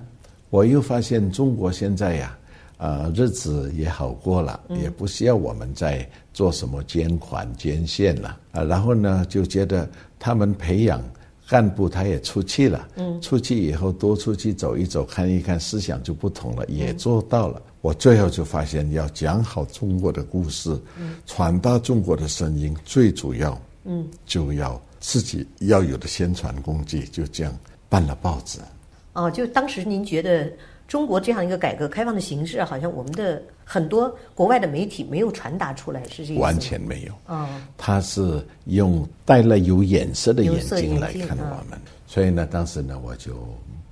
[0.49, 2.37] 我又发现中国现在呀。
[2.77, 8.61] 呃，日子也好过了，也不需要我们再做什么捐款捐献了啊。
[8.63, 9.87] 然后呢，就觉得
[10.19, 11.01] 他们培养
[11.47, 17.61] 干部，他也出去了，嗯，出去以后多出去走一走，看一看，思想就不同了，也做到了。
[17.83, 20.79] 我最后就发现，要讲好中国的故事，
[21.27, 27.53] 传达中国的声音，最主要，嗯，就要自己要有的宣传工具，就这样
[27.89, 28.59] 办了报纸。
[29.11, 30.49] 哦，就当时您觉得？
[30.85, 36.41] 中国这样一个改革开放的形式，好像我们的很多国外的媒体没有传达出来，是这样。
[36.41, 37.13] 完全没有。
[37.25, 43.33] 哦，他是用带了有眼色的眼睛来看我们，所以呢，当时呢，我就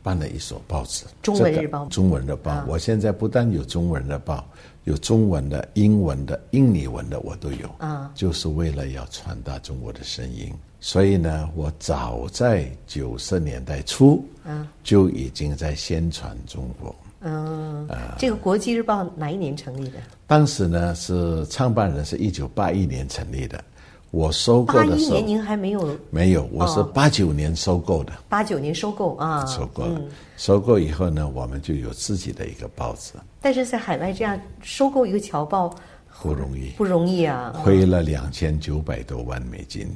[0.04, 1.86] 办了一所报纸《中文日报》。
[1.90, 4.46] 中文日报，我现在不但有中文日报，
[4.84, 7.70] 有中文的、英文的、印尼文的，我都有。
[7.78, 10.52] 啊，就是为了要传达中国的声音。
[10.80, 16.96] 所以呢，我早在九十年代初，啊，就已经在宣传中国。
[17.20, 20.00] 嗯，啊，这个《国际日报》哪一年成立的？
[20.26, 23.64] 当时呢，是创办人是一九八一年成立的。
[24.12, 25.98] 我收购的时候，八一年您还没有？
[26.10, 28.12] 没有，我是八九年收购的。
[28.28, 30.02] 八九年收购啊，收购了。
[30.36, 33.14] 收购以后呢，我们就有自己的一个报纸。
[33.40, 35.74] 但是在海外这样收购一个侨报
[36.22, 37.54] 不容易，不容易啊！
[37.64, 39.88] 亏了两千九百多万美金。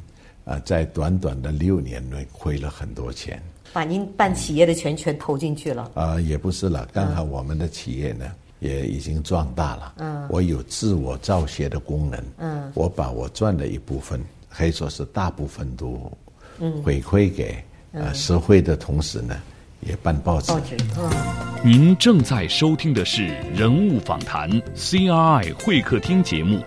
[0.46, 3.42] 啊，在短短的六年内亏了很多钱，
[3.74, 5.92] 把您办企业的钱全投进去了。
[5.96, 8.26] 啊，也不是了，刚好我们的企业呢
[8.60, 9.94] 也已经壮大了。
[9.98, 12.20] 嗯，我有自我造血的功能。
[12.38, 16.12] 嗯，我把我赚的一部分，可以说是大部分都
[16.84, 19.36] 回馈给呃社会的同时呢，
[19.82, 20.52] 也办报纸。
[20.52, 20.76] 报纸。
[21.64, 26.60] 您正在收听的是人物访谈 CRI 会客厅节目。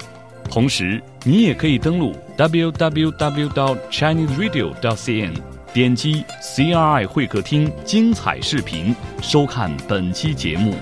[0.51, 5.35] 同时，你也可以登录 www.chineseradio.cn，
[5.75, 10.75] 点击 CRI 会客厅精彩视频，收看本期节目。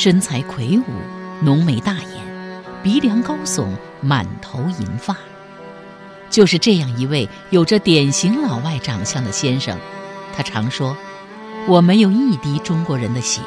[0.00, 0.84] 身材魁梧，
[1.44, 3.66] 浓眉大眼，鼻梁高耸，
[4.00, 5.16] 满头银发。
[6.30, 9.76] 就是这样一位有着典型老外长相的先生，
[10.36, 10.96] 他常说
[11.66, 13.40] ：“我没有一滴中国人的血，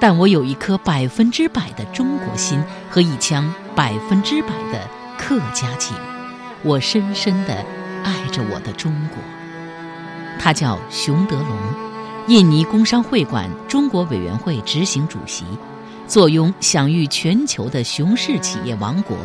[0.00, 2.60] 但我有一颗百分之百的中国心
[2.90, 4.80] 和一腔百分之百的
[5.16, 5.96] 客家情。
[6.64, 7.54] 我深深地
[8.02, 9.18] 爱着我的中国。”
[10.40, 11.56] 他叫熊德龙，
[12.26, 15.44] 印尼工商会馆中国委员会执行主席。
[16.12, 19.16] 坐拥享誉全球的熊市企业王国，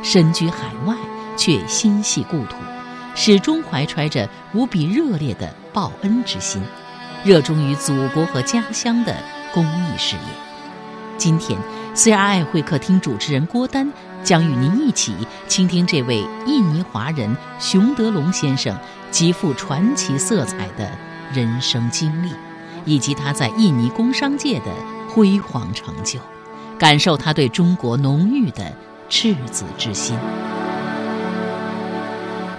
[0.00, 0.94] 身居海外
[1.36, 2.54] 却心系故土，
[3.16, 6.62] 始终怀揣着无比热烈的报恩之心，
[7.24, 9.12] 热衷于祖国和家乡的
[9.52, 10.22] 公益事业。
[11.18, 11.58] 今天
[11.96, 15.16] ，CRI 会客厅主持人郭丹将与您一起
[15.48, 18.78] 倾听这位印尼华人熊德龙先生
[19.10, 20.96] 极富传奇色彩的
[21.32, 22.30] 人生经历，
[22.84, 24.72] 以及他在印尼工商界的。
[25.14, 26.18] 辉煌成就，
[26.76, 28.72] 感受他对中国浓郁的
[29.08, 30.16] 赤子之心。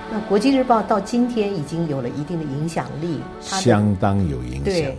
[0.10, 4.64] 那《国际日报》到今天已经有了一定的影响力，相当有影响。
[4.64, 4.98] 对，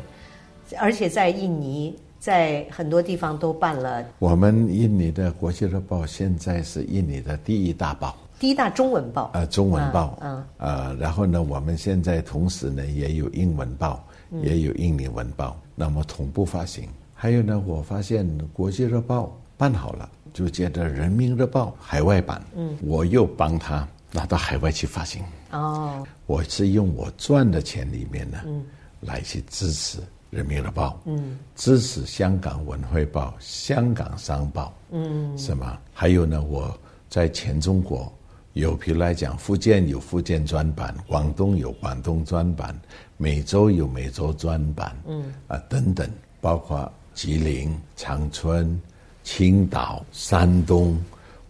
[0.79, 4.05] 而且在印尼，在很多地方都办了。
[4.19, 9.31] 我们印尼的《国际日报》现在是印尼的第一大报，第一大中文报。
[9.33, 10.19] 呃，中文报。
[10.21, 10.45] 嗯。
[10.59, 14.05] 呃，然后呢，我们现在同时呢也有英文报，
[14.43, 16.87] 也有印尼文报，那么同步发行。
[17.19, 19.25] 还有呢，我发现《国际日报》
[19.57, 25.25] 办好了，就接着《人民日报》海外版，嗯，我又帮他拿到海外去发行。
[25.51, 28.63] 哦，我是用我赚的钱里面呢，嗯，
[29.01, 29.99] 来去支持
[30.29, 35.79] 《人民日报》，嗯，支持香港文汇报、香港商报，嗯，是吗？
[35.95, 38.13] 还有呢，我在全中国
[38.53, 42.79] 有，比如来讲，福建有福建专版，广东有广东专版，
[43.17, 46.07] 美洲有美洲专版，嗯，啊等等，
[46.43, 46.93] 包括。
[47.17, 48.79] 吉林、长春、
[49.25, 51.03] 青岛、山东，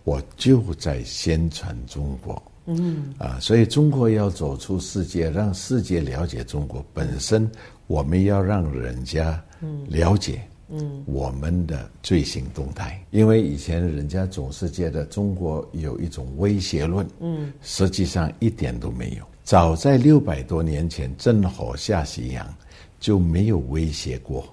[0.05, 2.41] 我就在宣传中国。
[2.67, 7.51] 嗯啊，所以中国要走出世界，让世界了解中国本身，
[7.89, 9.43] 我们要让人家
[9.89, 13.05] 了解嗯我们的最新动态。
[13.11, 19.25] 因为以前人家总是觉得中国有一种威胁论，嗯，实际上一点都没有。
[19.43, 22.55] 早在六百多年前，郑和下西洋
[23.01, 24.47] 就没有威胁过。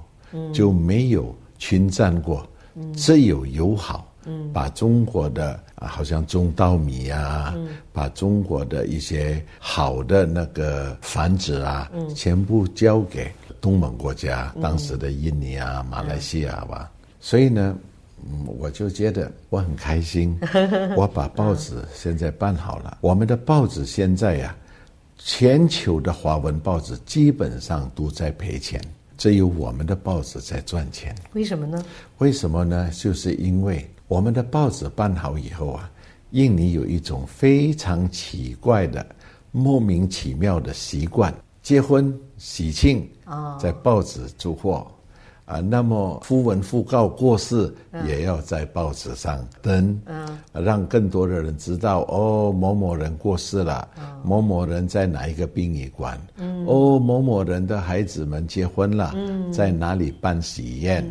[0.54, 2.48] 就没有侵占过，
[2.96, 4.12] 只有友好，
[4.52, 7.54] 把中国的啊，好像种稻米啊，
[7.92, 16.92] 把中国的一些好的那个繁殖啊，全部交给东盟国家，当时的印尼啊、马来西亚吧。
[17.20, 17.78] 所以呢，
[18.46, 20.38] 我就觉得我很开心，
[20.98, 22.98] 我把报纸现在办好了。
[23.02, 24.56] 我们的报纸现在呀，
[25.18, 28.82] 全球的华文报纸基本上都在赔钱。
[29.18, 31.84] 只有我们的报纸在赚钱，为什么呢？
[32.18, 32.90] 为什么呢？
[32.92, 35.90] 就是因为我们的报纸办好以后啊，
[36.32, 39.06] 印尼有一种非常奇怪的、
[39.52, 44.86] 莫名其妙的习惯：结婚、喜庆啊，在报纸出货。
[45.46, 47.74] 啊，那么夫文讣告过世
[48.08, 50.00] 也要在报纸上登，
[50.54, 53.88] 让更多的人知道哦，某某人过世了，
[54.24, 56.18] 某某人在哪一个殡仪馆，
[56.66, 59.14] 哦，某某人的孩子们结婚了，
[59.52, 61.06] 在哪里办喜宴，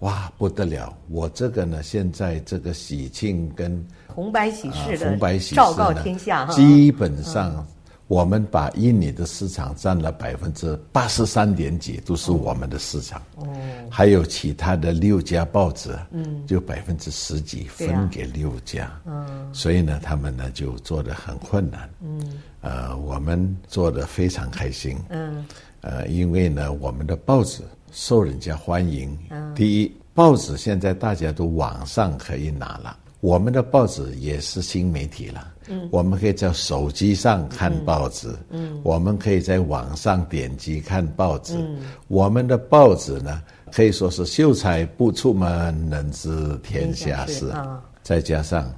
[0.00, 0.92] 哇，不得了！
[1.08, 7.64] 我这个呢，现在这个喜庆跟红白喜事的红白喜事昭告天下，基本上。
[8.06, 13.22] 我们把印尼的市场占了百分之八十三点几，都是我们的市场。
[13.36, 13.46] 哦，
[13.90, 18.90] 还有其他的六家报纸，嗯，就百分之十几分给六家。
[19.06, 21.88] 嗯，所以呢，他们呢就做的很困难。
[22.02, 24.98] 嗯，呃，我们做的非常开心。
[25.08, 25.44] 嗯，
[25.80, 29.16] 呃，因为呢，我们的报纸受人家欢迎。
[29.30, 32.98] 嗯，第一，报纸现在大家都网上可以拿了。
[33.20, 47.48] 我们的报纸也是新媒体了，嗯，我们可以在手机上看报纸，嗯，我们可以在网上点击看报纸，嗯，我们的报纸呢可以说是秀才不出门，能知天下事。
[47.48, 47.82] 啊。
[48.02, 48.70] 再加上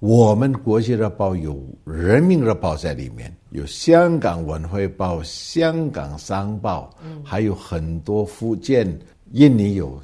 [0.00, 8.86] 我们国际日报有人民日报在里面，有香港文汇报、香港商报，嗯，还有很多福建、
[9.32, 10.00] 印尼有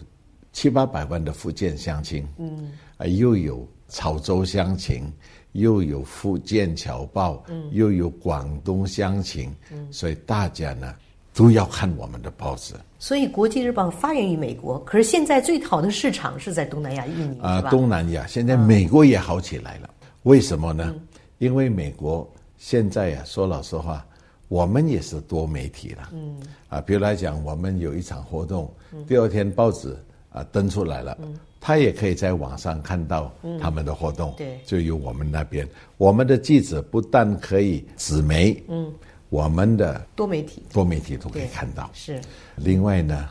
[0.53, 3.67] 七八百万的福建乡亲，嗯，啊，又有。
[3.93, 5.13] 潮州乡情，
[5.53, 9.55] 又有福建侨报，又有广东乡情，
[9.91, 10.95] 所以大家呢
[11.35, 12.75] 都要看我们的报纸。
[12.99, 19.89] 所以，《国际日报》发源于美国，可是现在最好的市场是在东南亚、印尼，啊，东南亚现在美国也好起来了，
[20.25, 20.95] 为什么呢？
[21.39, 24.05] 因为美国现在呀，说老实话，
[24.49, 26.11] 我们也是多媒体了。
[26.13, 28.71] 嗯，啊，比如来讲，我们有一场活动，
[29.09, 29.97] 第二天报纸
[30.29, 31.17] 啊登出来了，
[31.61, 34.35] 他也可以在网上看到他们的活动。
[34.37, 35.69] 对，就有我们那边，
[35.99, 38.93] 我们的记者不但可以纸媒，嗯。
[39.29, 41.89] 我们的多媒体，多媒体都可以看到。
[41.95, 42.21] 是。
[42.57, 43.29] 另外呢，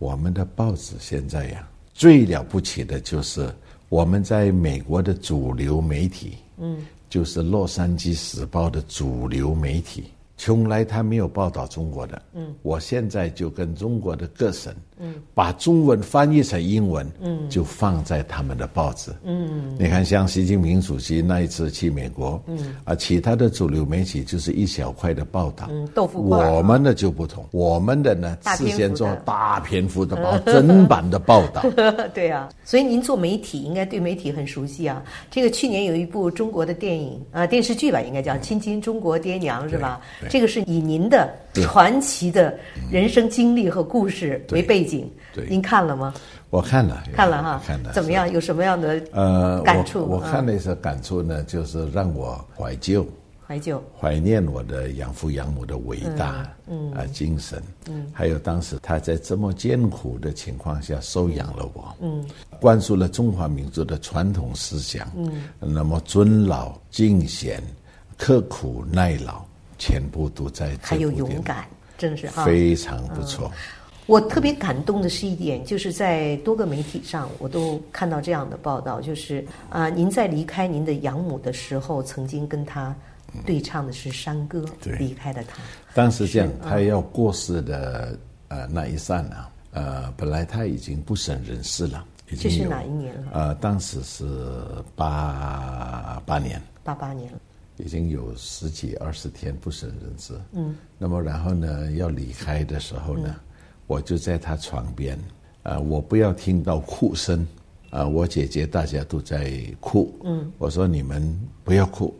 [0.00, 3.48] 我们的报纸现在呀，最了不起的就是
[3.88, 10.10] 我们在美国的主流媒体，嗯，就是《洛杉矶时报》的主流媒体。
[10.36, 31.64] 从来他没有报道中国的，嗯，我现在就跟中国的各省，嗯，把中文翻译成英文，嗯，就放在他们的报纸，嗯，你看像习近平主席那一次去美国，嗯，啊，其他的主流媒体就是一小块的报道，嗯，豆腐块，我们的就不同，我们的呢，事先做大篇幅的报，整版的报道，
[32.12, 35.02] 对啊，所以您做媒体应该对媒体很熟悉啊。
[35.30, 40.00] 这个去年有一部中国的电影啊电视剧吧，应该叫《亲亲中国爹娘》是吧？
[40.28, 42.58] 这个是以您的传奇的
[42.90, 45.46] 人生经历和故事为背景，对。
[45.48, 46.14] 您看了吗？
[46.50, 48.30] 我看了，看了哈，看了，怎么样？
[48.30, 50.04] 有什么样的呃感触？
[50.04, 53.06] 我看那些感触呢，就是让我怀旧，
[53.46, 62.24] 怀旧，怀念我的养父养母的伟大，嗯啊精神，嗯，还有当时他在这么艰苦的情况下收养了我，嗯，
[62.60, 67.62] 灌输了中华民族的传统思想，嗯，那么尊老敬贤，
[68.16, 69.44] 刻苦耐劳。
[69.80, 71.66] 全部都在还有勇敢，
[71.98, 73.50] 真是哈，非常不错。
[74.06, 82.94] 我特别感动的是一点，就是在多个媒体上，我都看到这样的报道，就是啊，您在离开您的养母的时候，曾经跟她
[83.46, 84.64] 对唱的是山歌，
[84.98, 85.62] 离开了她。
[85.94, 89.48] 当时这样，他要过世的呃那一刹那，
[89.80, 92.04] 呃，本来她已经不省人事了，
[92.36, 93.28] 这是哪一年了？
[93.32, 94.24] 呃，当时是
[94.96, 97.38] 八八年，八八年了。
[97.80, 100.34] 已经有十几二十天不省人事。
[100.52, 103.34] 嗯，那么然后呢，要离开的时候呢，
[103.86, 105.18] 我就在他床边，
[105.62, 107.46] 啊，我不要听到哭声，
[107.90, 110.14] 啊，我姐姐大家都在哭。
[110.24, 112.14] 嗯，我说你们不要哭，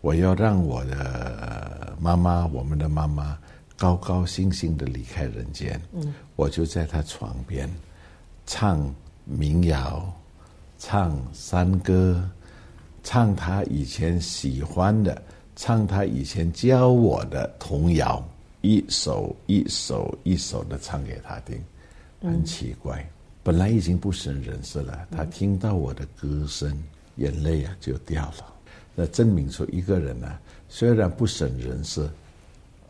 [0.00, 3.38] 我要让我的妈妈，我们的妈妈
[3.76, 5.80] 高高兴兴的离开人间。
[5.92, 7.70] 嗯，我就在他床边，
[8.46, 8.92] 唱
[9.24, 10.12] 民谣，
[10.78, 12.22] 唱山歌。
[13.02, 15.20] 唱他以前喜欢的，
[15.56, 18.24] 唱他以前教我的童谣，
[18.60, 21.60] 一首一首一首的唱给他听。
[22.20, 23.04] 很奇怪，
[23.42, 26.80] 本来已经不省人事了，他听到我的歌声，
[27.16, 28.54] 眼泪啊就掉了。
[28.94, 30.38] 那证明出一个人呢，
[30.68, 32.08] 虽然不省人事，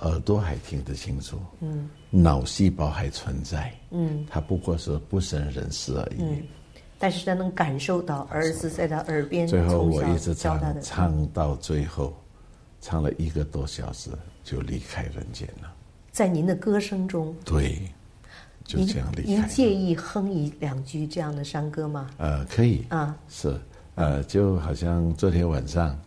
[0.01, 6.43] 耳朵还听得清楚，嗯，脑细胞还存在，嗯，他不过是不省人事而已。
[7.03, 9.45] 但是他能感受到儿子在他耳边。
[9.45, 12.15] 最后我一直唱唱到最后，
[12.81, 14.09] 唱了一个多小时
[14.45, 15.73] 就离开人间了。
[16.13, 17.35] 在您的歌声中。
[17.45, 17.83] 对，
[18.63, 19.23] 就这样离开。
[19.25, 22.09] 您介意哼一两句这样的山歌吗？
[22.19, 23.17] 呃，可以啊。
[23.29, 23.53] 是，
[23.97, 25.99] 呃，就好像昨天晚上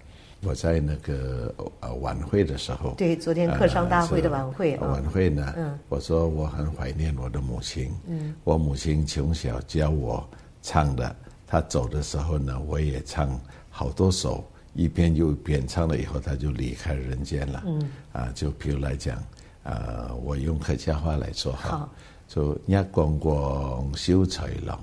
[0.43, 2.93] 我在那个呃晚会的时候。
[2.97, 4.77] 对，昨天客商大会的晚会。
[4.77, 5.53] 晚会呢？
[5.57, 5.77] 嗯。
[5.89, 7.91] 我说我很怀念我的母亲。
[8.07, 8.33] 嗯。
[8.45, 10.25] 我母亲从小教我。
[10.65, 17.61] 唱的，他走的时候呢，我也唱好多首，一遍又一遍唱了以后，他就离开人间了。
[17.67, 19.23] 嗯，啊，就比如来讲，
[19.61, 21.87] 呃，我用客家话来说哈，
[22.27, 24.75] 就一光光小彩龙，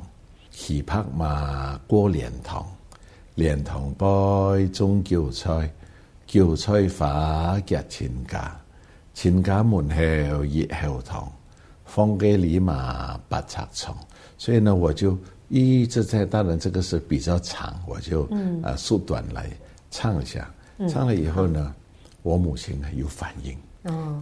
[0.52, 2.64] 旗拍马过莲塘，
[3.34, 5.68] 莲塘杯中叫菜，
[6.28, 8.56] 叫菜花夹亲家，
[9.14, 11.32] 亲家门后热后堂，
[11.84, 13.98] 放给里马八尺床。
[14.38, 15.18] 所以呢，我就。
[15.52, 18.26] 一直在，当然这个是比较长，我就
[18.62, 19.50] 啊缩短来
[19.90, 20.50] 唱一下。
[20.88, 21.74] 唱了以后呢，
[22.22, 23.54] 我母亲呢有反应，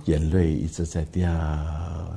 [0.06, 1.30] 眼泪一直在掉，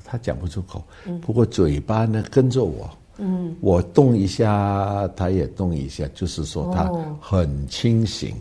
[0.04, 0.84] 她讲不出口，
[1.21, 3.56] 不过嘴巴呢跟着我，嗯。
[3.62, 8.35] 我动一下，她也动一下，就是说她很清醒，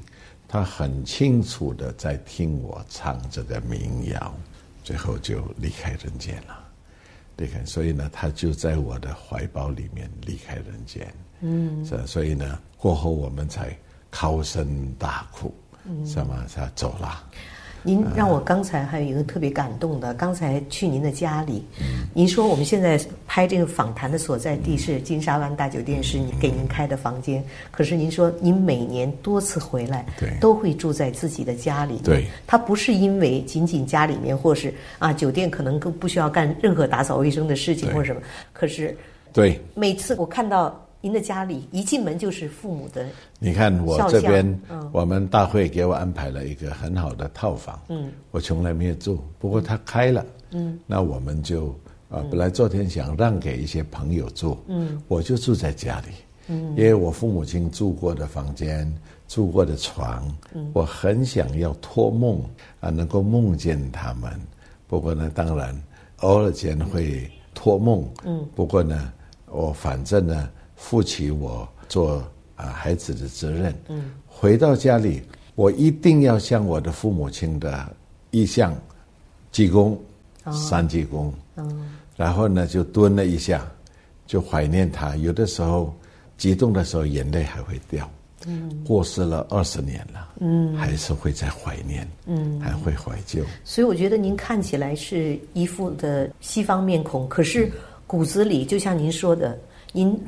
[0.49, 4.35] 她很清楚的在听我唱这个民谣，
[4.83, 6.62] 最后就离开人间了。
[7.43, 11.13] 离开，所以呢，他就在我的怀抱里面离开人间。
[11.41, 13.77] 嗯，是，所以呢，过后我们才
[14.11, 15.53] 高声大哭，
[16.05, 16.47] 什么？
[16.55, 17.25] 他走了。
[17.83, 21.65] 您让我刚才还有一个特别感动的，刚才去您的家里，
[22.15, 27.45] 您说我们现在拍这个访谈的所在地是金沙湾大酒店，是你给您开的房间。
[27.71, 31.99] 可是您说您每年多次回来，对，都会住在自己的家里。
[32.05, 38.23] 对，他不是因为仅仅家里面，或是啊酒店可能更不需要干任何打扫卫生的事情或者什么。
[38.53, 38.97] 可是，
[39.33, 40.79] 对，每次我看到。
[41.03, 43.05] 您的家里一进门就是父母的。
[43.41, 44.61] 你看我这边，
[44.93, 47.79] 我们大会给我安排了一个很好的套房。
[47.89, 50.25] 嗯，我从来没有住，不过他开了。
[50.53, 51.71] 嗯，那我们就
[52.09, 54.57] 啊，本来昨天想让给一些朋友住。
[54.69, 56.07] 嗯，我就住在家里。
[56.47, 58.91] 嗯，因为我父母亲住过的房间、
[59.27, 60.33] 住过的床，
[60.73, 62.41] 我很想要托梦
[62.79, 64.31] 啊，能够梦见他们。
[64.87, 65.77] 不过呢，当然
[66.19, 68.09] 偶尔间会托梦。
[68.25, 69.13] 嗯，不过呢，
[69.47, 70.49] 我反正呢。
[70.83, 72.17] 负起我做
[72.57, 73.73] 啊孩子的责任。
[73.89, 75.23] 嗯，回到家里，
[75.55, 77.89] 我一定要向我的父母亲的
[78.33, 78.75] 意向
[79.53, 79.97] 鞠躬，
[80.51, 81.31] 三鞠躬。
[81.57, 83.65] 嗯，然后呢，就蹲了一下，
[84.27, 85.15] 就怀念他。
[85.15, 85.95] 有的时候
[86.37, 88.11] 激动的时候，眼泪还会掉。
[88.45, 90.35] 嗯，过世了二十年了。
[90.41, 92.07] 嗯，还是会在怀念。
[92.27, 93.45] 嗯，还会怀旧。
[93.63, 97.71] 所以我觉得您看起来是一副的西方面孔，可是
[98.05, 99.57] 骨子里就像您说的，
[99.93, 100.21] 您。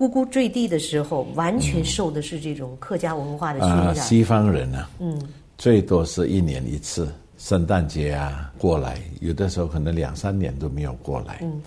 [0.00, 3.94] 呱呱坠地的时候，完全受的是这种客家文化的熏染。
[3.94, 5.20] 西方人呢，嗯，
[5.58, 11.40] 最多是一年一次，圣诞节啊过来，有的时候可能两三年都没有过来。
[11.42, 11.60] 嗯，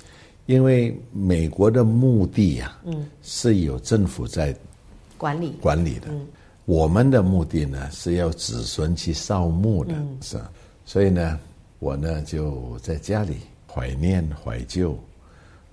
[0.47, 4.51] 因为美国的墓地呀，嗯，是有政府在
[5.15, 6.07] 管理管理的。
[6.09, 6.25] 嗯，
[6.65, 10.39] 我们的目的呢是要子孙去扫墓的，是。
[10.85, 11.39] 所以呢，
[11.77, 13.35] 我呢就在家里
[13.71, 14.97] 怀念怀旧。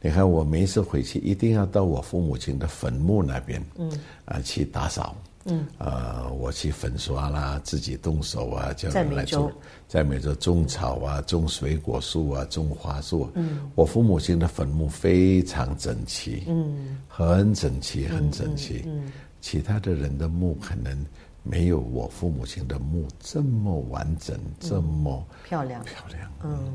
[0.03, 3.91] 你看，我每次回去一定要到我父母亲的坟墓那边，嗯，
[4.25, 9.53] 啊，去打扫，嗯，呃，我去粉刷啦，自己动手啊，叫人来做，
[9.87, 21.05] 在美洲种草啊，种水果树啊，种花树，嗯，我父母亲的坟墓非常整齐，嗯，很整齐，很整齐，嗯，其他的人的墓可能。
[21.43, 26.31] 没有我父母亲的墓这么完整，这么漂亮漂亮。
[26.45, 26.73] 嗯，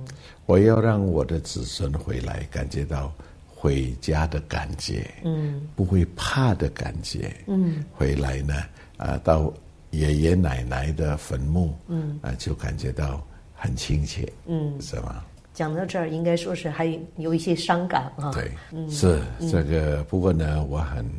[0.48, 3.14] 我要让我的子孙回来，感觉到
[3.48, 8.56] 回家的感觉，嗯，不会怕的感觉，嗯，回来呢，
[8.98, 9.54] 啊，到
[9.92, 15.24] 爷爷奶奶的坟墓，嗯，啊，就感觉到很亲切，嗯，是吗？
[15.54, 18.32] 讲到这儿，应该说是还有一些伤感啊。
[18.34, 18.52] 对，
[18.90, 20.04] 是这个。
[20.06, 21.10] 不过呢，我很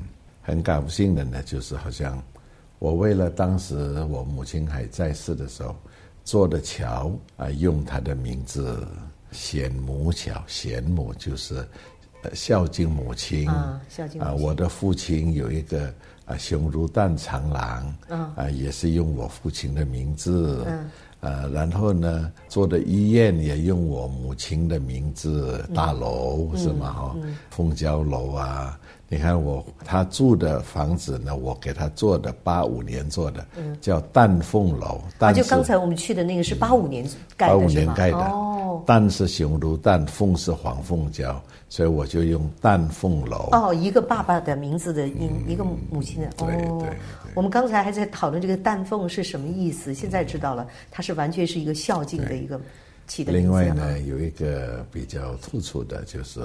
[0.43, 2.21] 很高兴的呢，就是好像。
[2.79, 3.75] 我为了当时
[4.11, 5.75] 我母亲还在世的时候
[6.25, 8.87] 做的桥啊，用她的名字
[9.33, 11.67] “贤母桥”，贤母就是
[12.35, 14.35] 孝敬母亲啊，孝敬啊。
[14.35, 15.93] 我的父亲有一个
[16.27, 17.97] 啊熊如蛋长廊
[18.37, 20.91] 啊，也是用我父亲的名字嗯。
[21.21, 26.93] 呃，然后呢，做的医院也用我母亲的名字，大楼是吗？
[26.93, 27.17] 哈，
[27.51, 28.79] 凤娇楼啊。
[29.09, 33.47] 你看我他住的房子呢，我给他做的八五年做的，
[33.81, 35.01] 叫丹凤楼。
[35.19, 38.19] 啊，就刚才我们去的那个是八五年盖的，八五年盖的。
[38.19, 43.49] 哦，丹是雄鹿蛋，凤是黄凤娇，所以我就用丹凤楼。
[43.53, 46.29] 哦，一个爸爸的名字的音，一个母亲的。
[46.37, 46.49] 对
[46.81, 46.97] 对。
[47.33, 52.61] 我们刚才还在讨论这个丹凤是什么意思，现在知道了，它是完全是一个孝敬的一个
[53.07, 56.41] 起的另外呢，有一个比较突出的就是，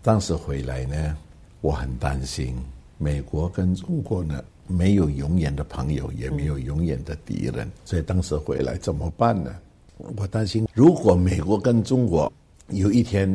[0.00, 1.14] 当时回来呢。
[1.60, 2.54] 我很担心，
[2.98, 9.54] 美国跟中国呢没有永远的朋友，也没有永远的敌人，所以当时回来怎么办呢？
[10.16, 12.32] 我担心，如果美国跟中国
[12.68, 13.28] 有一天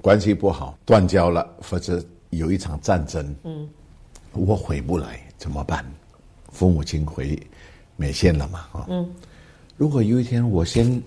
[0.00, 3.68] 关系不好，断交了，或者有一场战争，嗯，
[4.32, 5.84] 我回不来怎么办？
[6.50, 7.40] 父母亲回
[7.94, 8.58] 美县了嘛？
[8.72, 9.08] 啊，嗯，
[9.76, 11.00] 如果有一天我先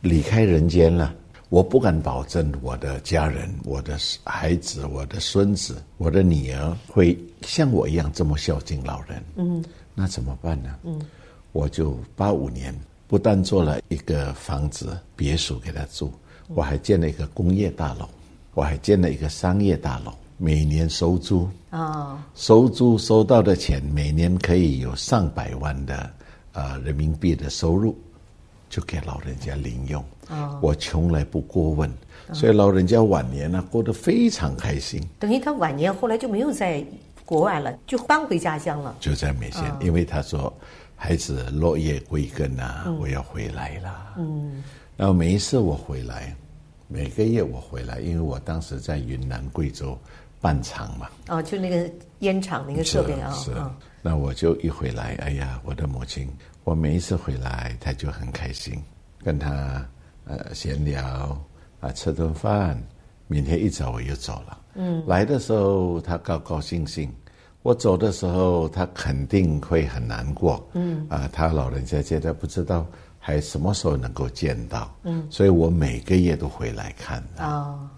[0.00, 1.12] 离开人间了。
[1.48, 9.22] 我不敢保证我的家人、我的孩子、我的孙子、我的女儿会像我一样这么孝敬老人。
[9.36, 10.74] 嗯，那怎么办呢？
[10.84, 11.00] 嗯，
[11.52, 16.12] 我就八五年不但做了一个房子别墅给他住，
[16.48, 18.06] 我还建了一个工业大楼，
[18.52, 26.10] 我还建了一个商业大楼，每年收租啊，收租收到的钱每年可以有上百万的
[26.52, 27.96] 呃人民币的收入。
[28.68, 30.04] 就给老人家零用，
[30.60, 31.90] 我从来不过问，
[32.32, 35.02] 所以老人家晚年呢过得非常开心。
[35.18, 36.84] 等于他晚年后来就没有在
[37.24, 38.94] 国外了，就搬回家乡了。
[39.00, 40.52] 就在美县，因为他说
[40.96, 44.14] 孩子落叶归根呐，我要回来了。
[44.18, 44.62] 嗯，
[44.96, 46.34] 然后每一次我回来，
[46.88, 49.98] 每个月我回来，因为我当时在云南贵州
[50.40, 51.08] 办厂嘛。
[51.28, 53.32] 哦，就那个烟厂那个设备啊。
[53.32, 53.52] 是，
[54.02, 56.28] 那我就一回来，哎呀，我的母亲。
[56.68, 58.78] 我每一次回来，他就很开心，
[59.24, 59.82] 跟他
[60.26, 61.02] 呃闲聊
[61.80, 62.78] 啊，吃顿饭。
[63.26, 64.60] 明天一早我又走了。
[64.74, 67.10] 嗯，来的时候他高高兴兴，
[67.62, 70.62] 我走的时候他肯定会很难过。
[70.74, 72.86] 嗯，啊，他老人家现在不知道
[73.18, 74.94] 还什么时候能够见到。
[75.04, 77.24] 嗯，所以我每个月都回来看。
[77.38, 77.88] 哦，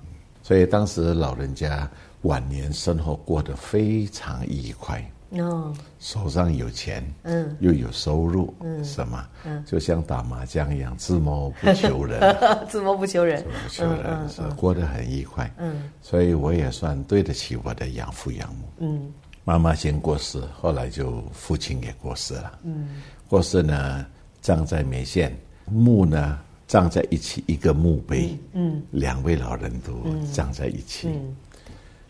[0.45, 1.91] 所以当时老人家
[2.23, 5.05] 晚年生活过得非常愉快。
[5.39, 12.37] 哦，手上有钱，嗯，又有收入，嗯，什么，嗯，就像打麻将一样，自谋不求人，
[12.69, 19.13] 自谋不求人，不求人，是过得很愉快，嗯，所以我也算对得起我的养父养母，嗯，
[19.45, 22.89] 妈妈先过世，后来就父亲也过世了，嗯，
[23.29, 24.05] 过世呢，
[24.41, 25.33] 葬在梅县，
[25.67, 29.93] 墓呢葬在一起，一个墓碑，嗯，两位老人都
[30.33, 31.37] 葬在一起，嗯，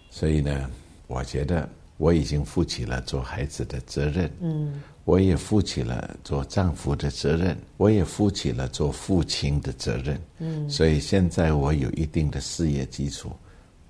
[0.08, 0.70] 所以呢，
[1.06, 1.68] 我觉得。
[2.01, 13.30] 我已经负起了做孩子的责任，嗯，我也负起了做丈夫的责任，我也负起了做父亲的责任，嗯，所以现在我有一定的事业基础，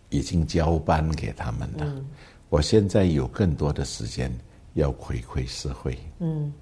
[0.08, 2.04] 已经交班给他们了。
[2.48, 4.28] 我现在有更多的时间
[4.74, 6.52] 要回馈社会，嗯，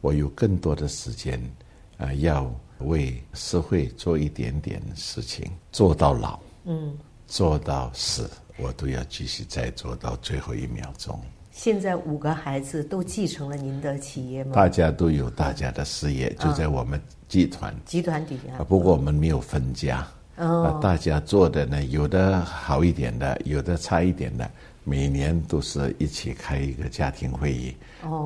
[0.00, 1.42] 我有更多的时间
[1.98, 8.30] 啊，要为社会做一点点事情，做到老，嗯，做到死。
[8.56, 11.18] 我都要继续再做到最后一秒钟。
[11.50, 14.50] 现在五个孩子都继承了您的企业吗？
[14.54, 17.72] 大家都有大家的事业，就在我们集团。
[17.84, 18.64] 集团底下。
[18.64, 20.04] 不过我们没有分家。
[20.36, 20.80] 哦。
[20.82, 24.50] 大家做的呢，有的好一点的，有的差一点的，
[24.82, 27.76] 每年都是一起开一个家庭会议，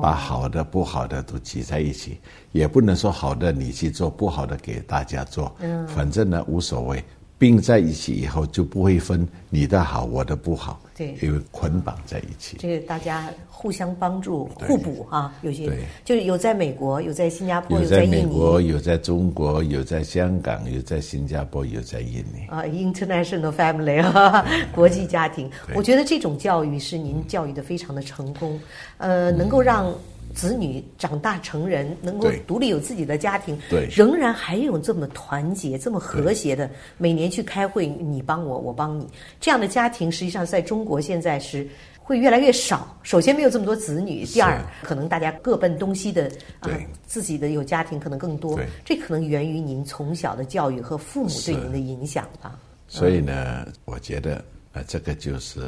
[0.01, 2.19] 把好的、不好的都挤在一起。
[2.51, 5.55] 也不能说好的你去做，不好的给大家做。
[5.59, 5.87] 嗯。
[5.87, 7.03] 反正呢，无所谓。
[7.39, 12.57] 并在一起以后就不会分你的好我的不好，对，因为捆绑在一起。
[12.59, 15.71] 这个大家互相帮助、互补啊，有些
[16.03, 22.45] 就是有在美国，有在新加坡，有在美国，有在中国，有在香港，有在新加坡，有在印尼。
[22.49, 25.49] 啊，international family 啊，国际家庭。
[25.73, 28.59] 我觉得这种教育是您教育的非常的成功，
[28.97, 29.89] 呃，能够让。
[30.33, 33.87] 子女长大成人，能够独立有自己的家庭，对。
[33.91, 39.07] 仍然还有这么团结、这么和谐的，每年去开会，你帮我，我帮你，
[39.39, 41.67] 这样的家庭，实际上在中国现在是
[42.01, 42.97] 会越来越少。
[43.03, 46.69] 首先没有这么多子女，第二可能大家各奔东西的啊，
[47.05, 52.59] 自己的有家庭可能更多，这可能源于您从小的教育和父母对您的影响吧。
[52.87, 55.61] 所以呢，我觉得啊，这个就是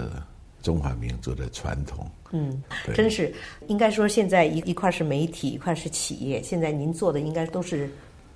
[0.62, 2.09] 中华民族的传统。
[2.32, 2.62] 嗯，
[2.93, 3.34] 真是
[3.68, 6.41] 应该说，现在一一块是媒体，一块是企业。
[6.41, 7.89] 现在您做的应该都是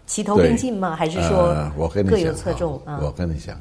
[0.05, 0.95] 齐头并进吗？
[0.95, 2.81] 还是说我跟你各有侧重？
[3.01, 3.59] 我跟你讲，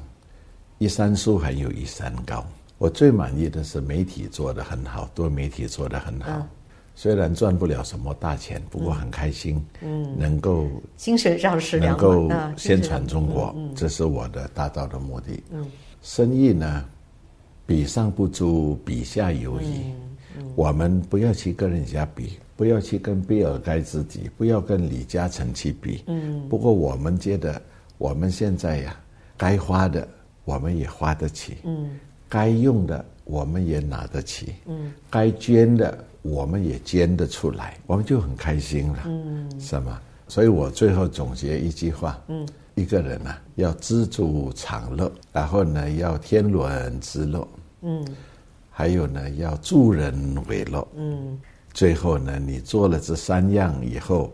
[0.79, 2.45] 一山疏还有一山高。
[2.79, 6.45] 我最满意的是媒体做的很好，多媒体做的很好。
[6.97, 9.65] 虽然赚不了什么大钱，不过很开心。
[9.81, 15.43] 嗯，能够精神上是能够宣传中国，这是我的达到的目的。
[15.51, 15.65] 嗯，
[16.03, 16.85] 生意呢，
[17.67, 19.65] 比上不足，比下有余。
[20.55, 26.05] 我们不要去跟人家比，不要去跟比尔盖茨比，不要跟李嘉诚去比。
[26.07, 26.49] 嗯。
[26.49, 27.61] 不过我们觉得，
[27.99, 28.97] 我们现在呀，
[29.37, 30.07] 该花的
[30.45, 31.57] 我们也花得起。
[31.65, 31.99] 嗯。
[32.29, 34.55] 该用的我们也拿得起。
[34.67, 34.93] 嗯。
[35.11, 39.05] 该捐的我们也捐得出来，我们就很开心了。
[39.07, 39.61] 嗯。
[39.61, 40.01] 是吗？
[40.29, 42.21] 所以我最后总结一句话。
[42.29, 42.47] 嗯。
[42.77, 47.47] 一个人呢，要知足常乐，然后呢，要天伦之乐。
[47.83, 48.05] 嗯。
[48.77, 50.85] 还有呢，要助人为乐。
[50.97, 51.39] 嗯，
[51.73, 54.33] 最后呢，你做了这三样以后，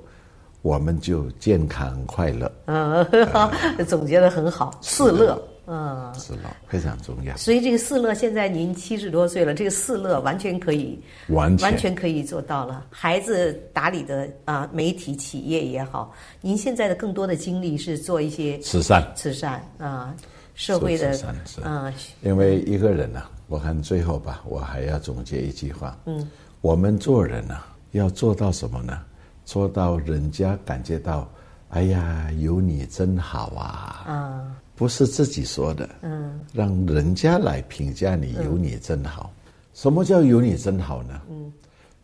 [0.62, 2.51] 我们就健康快乐。
[2.64, 3.07] 嗯，
[3.87, 5.39] 总结的很好，四乐。
[5.73, 7.37] 嗯，四乐非常重要。
[7.37, 12.85] 所以这个四乐，现在您七十多岁了，这个四乐完全可以，完完全可以做到了。
[12.91, 20.12] 孩子打理的啊，媒体企业也好，您现在的更多的精力是做一些慈善，慈善啊，
[20.55, 21.16] 社会的
[21.62, 21.93] 啊，
[22.23, 23.23] 因为一个人呢。
[23.47, 25.99] 我看最后吧，我还要总结一句话。
[26.07, 27.59] 嗯，我们做人呢，
[27.91, 29.03] 要做到什么呢？
[29.45, 31.29] 做到人家感觉到，
[31.71, 34.07] 哎呀，有你真好啊！
[34.07, 35.87] 啊，不是自己说的。
[36.01, 39.31] 嗯，让人家来评价你，有你真好。
[39.74, 41.20] 什么叫有你真好呢？
[41.28, 41.53] 嗯，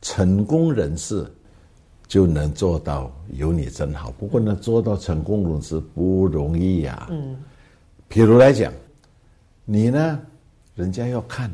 [0.02, 1.26] 成功人士
[2.06, 4.10] 就能做到有你真好。
[4.18, 7.06] 不过呢，做到成功人士不容易呀。
[7.08, 7.42] 嗯，
[8.10, 8.70] 譬如来讲，
[9.64, 10.20] 你呢？
[10.74, 11.50] 人家要看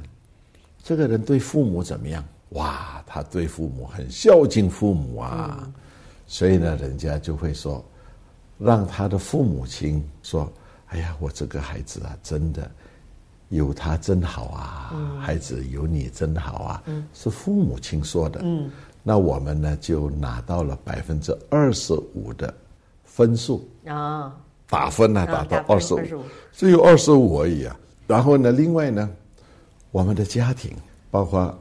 [0.82, 2.24] 这个人对父母怎么样？
[2.48, 5.72] 哇，他对父母很孝敬父母啊，
[6.26, 7.84] 所以呢，人家就会说，
[8.58, 10.52] 让他的父母亲说
[10.92, 12.70] ：“哎呀，我这个孩子啊，真的
[13.48, 16.82] 有他真好啊，孩子有你真好啊。”
[17.14, 18.44] 是父母亲说的。
[19.02, 22.52] 那我们呢就拿到了百分之二十五的
[23.04, 23.68] 分数。
[23.86, 24.32] 啊，
[24.68, 26.00] 打分呢达到二十五，
[26.52, 27.76] 只有二十五而已啊。
[28.06, 29.10] 然后呢，另外呢，
[29.90, 30.76] 我们的家庭，
[31.10, 31.58] 包括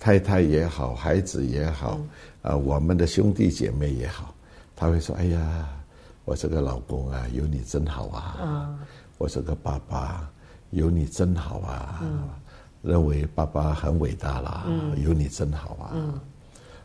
[0.00, 2.00] 太太也好，孩子也好，
[2.42, 4.34] 啊，我们的兄弟姐妹也好，
[4.74, 5.68] 他会说：“哎呀，
[6.24, 8.78] 我这个老公啊，有你真好啊！
[9.18, 10.30] 我这个爸爸
[10.70, 12.02] 有你真好啊！
[12.82, 14.64] 认为爸爸很伟大啦，
[14.96, 15.94] 有你真好啊！”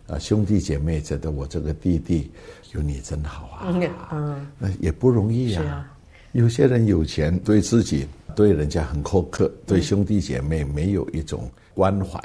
[0.09, 2.31] 啊，兄弟姐妹觉得我这个弟弟
[2.73, 3.65] 有你真好啊，
[4.11, 5.91] 嗯，那也不容易啊。
[6.31, 12.19] 有些人有钱，对自己、对人家很苛刻，对兄弟姐妹没有一种关怀。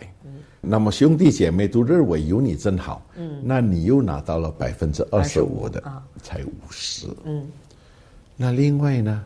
[0.62, 7.06] 嗯，那么兄弟姐妹都认为有你真好，嗯，那你又拿到了百分之二十五的，啊，才五十。
[7.24, 7.46] 嗯，
[8.36, 9.24] 那另外呢，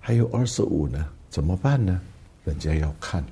[0.00, 2.00] 还有二十五呢，怎么办呢？
[2.44, 3.24] 人家要看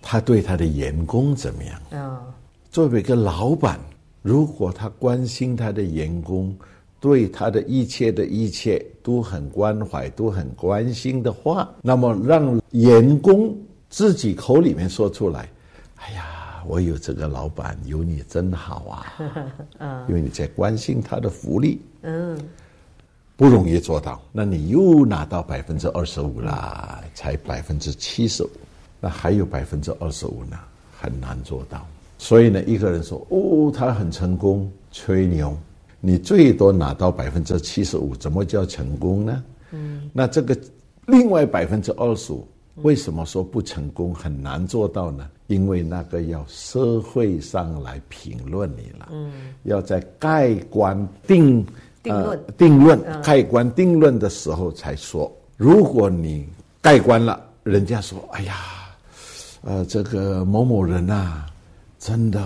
[0.00, 2.00] 他对他的员工怎么样。
[2.00, 2.22] 啊，
[2.70, 3.78] 作为一个老板。
[4.24, 6.56] 如果他关心他的员工，
[7.00, 13.52] 对他的一切的一切都很关怀，都很关心的话，那么让员工
[13.90, 15.48] 自己口里面说出来
[15.98, 16.24] ：“哎呀，
[16.66, 19.12] 我有这个老板，有你真好啊！
[20.08, 22.38] ”因为你在关心他的福利，嗯，
[23.36, 24.20] 不容易做到。
[24.32, 28.50] 那你又拿到百分之二十五啦，才百分之七十五，
[29.00, 30.58] 那还有百分之二十五呢，
[30.98, 31.86] 很难做到。
[32.18, 35.56] 所以呢，一个人说：“哦，他很成功，吹牛。
[36.00, 39.44] 你最多拿到百分之七十五，怎么叫成功呢？
[39.72, 40.56] 嗯，那这个
[41.06, 42.46] 另外百分之二十五，
[42.82, 45.28] 为什么说不成功，很难做到呢？
[45.52, 49.30] 因为那个要社会上来评论你了，嗯，
[49.64, 50.96] 要在盖棺
[51.26, 51.64] 定
[52.02, 55.30] 定论定论盖棺定论的时候才说。
[55.56, 56.48] 如果你
[56.80, 58.54] 盖棺了，人家说：哎呀，
[59.60, 61.44] 呃，这个某某人呐。”
[61.98, 62.42] 真的，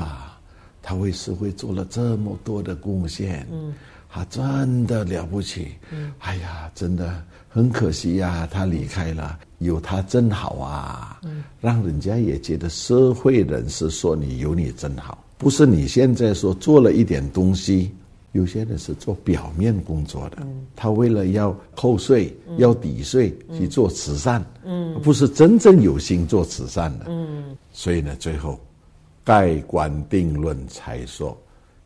[0.83, 3.73] 他为社会做了这么多的贡献，嗯，
[4.07, 7.25] 他真的了不起，嗯，哎呀，真的
[7.57, 17.91] 很可惜呀，他离开了，有他真好啊，嗯，让人家也觉得社会人士说你有你真好，不是你现在说做了一点东西，
[18.33, 28.61] 有些人是做表面工作的，嗯，他为了要扣税、要抵税去做慈善，嗯，不是真正有心做慈善的，嗯，所以呢，最后。
[29.25, 31.37] 盖棺定论才说，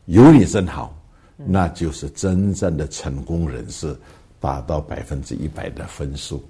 [0.05, 0.95] 有你真好，
[1.37, 3.95] 那就是真正的成功人士，
[4.41, 6.43] 达到百分之一百的分数。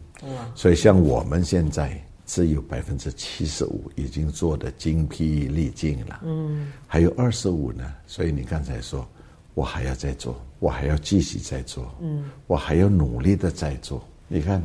[0.56, 6.22] 所以像我们现在只有百分之七十五，已经做的精疲力尽了。
[6.24, 7.94] 嗯，还有二十五呢。
[8.08, 9.08] 所以你刚才说，
[9.54, 11.94] 我还要再做，我还要继续再做。
[12.02, 14.04] 嗯，我还要努力的再做。
[14.28, 14.64] 你看，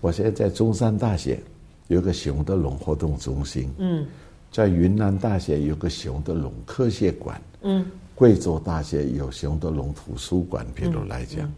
[0.00, 1.40] 我现在在中山大学
[1.88, 3.72] 有个熊德龙活动中心。
[3.78, 4.06] 嗯。
[4.52, 7.86] 在云南大学有个熊德龙科学馆，嗯，
[8.16, 11.48] 贵州大学有熊德龙图书馆，比如来讲，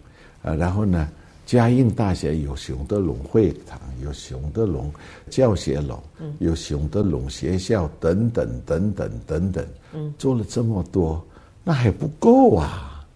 [0.43, 1.09] 啊，然后呢，
[1.47, 4.93] 嘉应大学有熊德龙会堂，有熊德龙
[5.30, 11.24] 教学楼，嗯，有熊德龙学校等等等等等等，嗯，做了这么多，
[11.62, 13.07] 那还不够啊，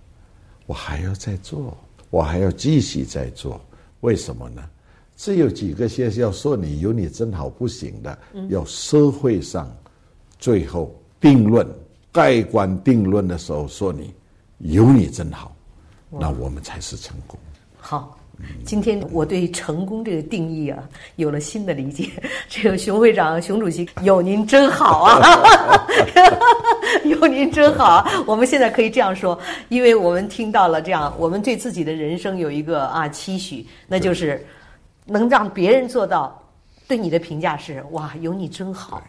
[0.66, 1.76] 我还要再做，
[2.10, 3.60] 我还要继续再做，
[4.00, 4.62] 为什么呢？
[5.16, 8.18] 只有几个学校说你有你真好不行的，
[8.50, 9.74] 要社会上
[10.38, 11.66] 最后定论、
[12.12, 14.12] 盖棺定论的时候说你
[14.58, 15.55] 有你真好，
[16.18, 17.38] 那我们才是成功。
[17.78, 18.18] 好，
[18.64, 20.82] 今天我对成功这个定义啊
[21.16, 22.10] 有了新的理解。
[22.48, 25.86] 这个熊会长、熊主席有您真好啊，
[27.04, 28.06] 有您真好。
[28.26, 29.38] 我们现在可以这样说，
[29.68, 34.44] 因为我们听到了这样，我们对自己的人生有一个啊期许，那就是。
[35.08, 36.36] 能让别人做到，
[36.88, 39.00] 对你的评价是哇，有你真好。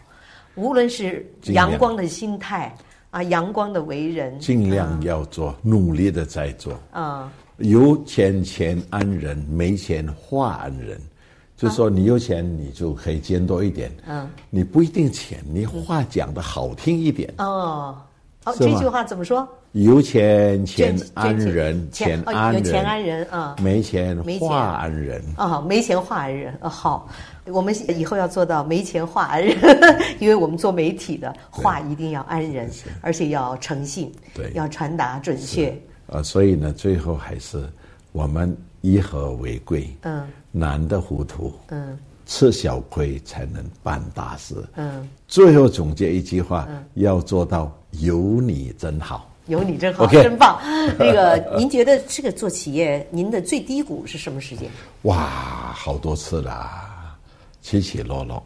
[0.54, 2.72] 无论是阳光的心态
[3.18, 6.80] 啊，阳光的为人，尽量要做，努力的在做。
[6.92, 11.02] 啊，有钱钱安人，没钱话安人。
[11.56, 13.92] 就说你有钱，你就可以捐多一点。
[14.08, 17.34] 嗯，你不一定钱，你话讲的好听一点。
[17.40, 17.98] 哦，
[18.48, 19.46] 好，这句话怎么说？
[19.74, 26.70] 有钱钱安人，钱安人，钱安人啊，没钱话安人啊，没钱话安人啊。
[26.70, 27.10] 好，
[27.48, 29.58] 我们以后要做到没钱话安人，
[30.20, 32.72] 因为我们做媒体的话一定要安人，
[33.02, 35.78] 而且要诚信，对，要传达准确。
[36.10, 37.62] 啊，所以呢，最后还是
[38.14, 47.70] 我们以和为贵，嗯，难得糊涂，嗯，吃小亏才能办大事，嗯，最后总结一句话，要做到
[48.00, 49.30] 有你真好。
[49.48, 50.60] 有你真好，真棒。
[51.00, 54.70] 那个，您觉得这个做企业，您的最低谷是什么时间？
[55.04, 57.16] 哇，好多次啦，
[57.62, 58.44] 起起落落。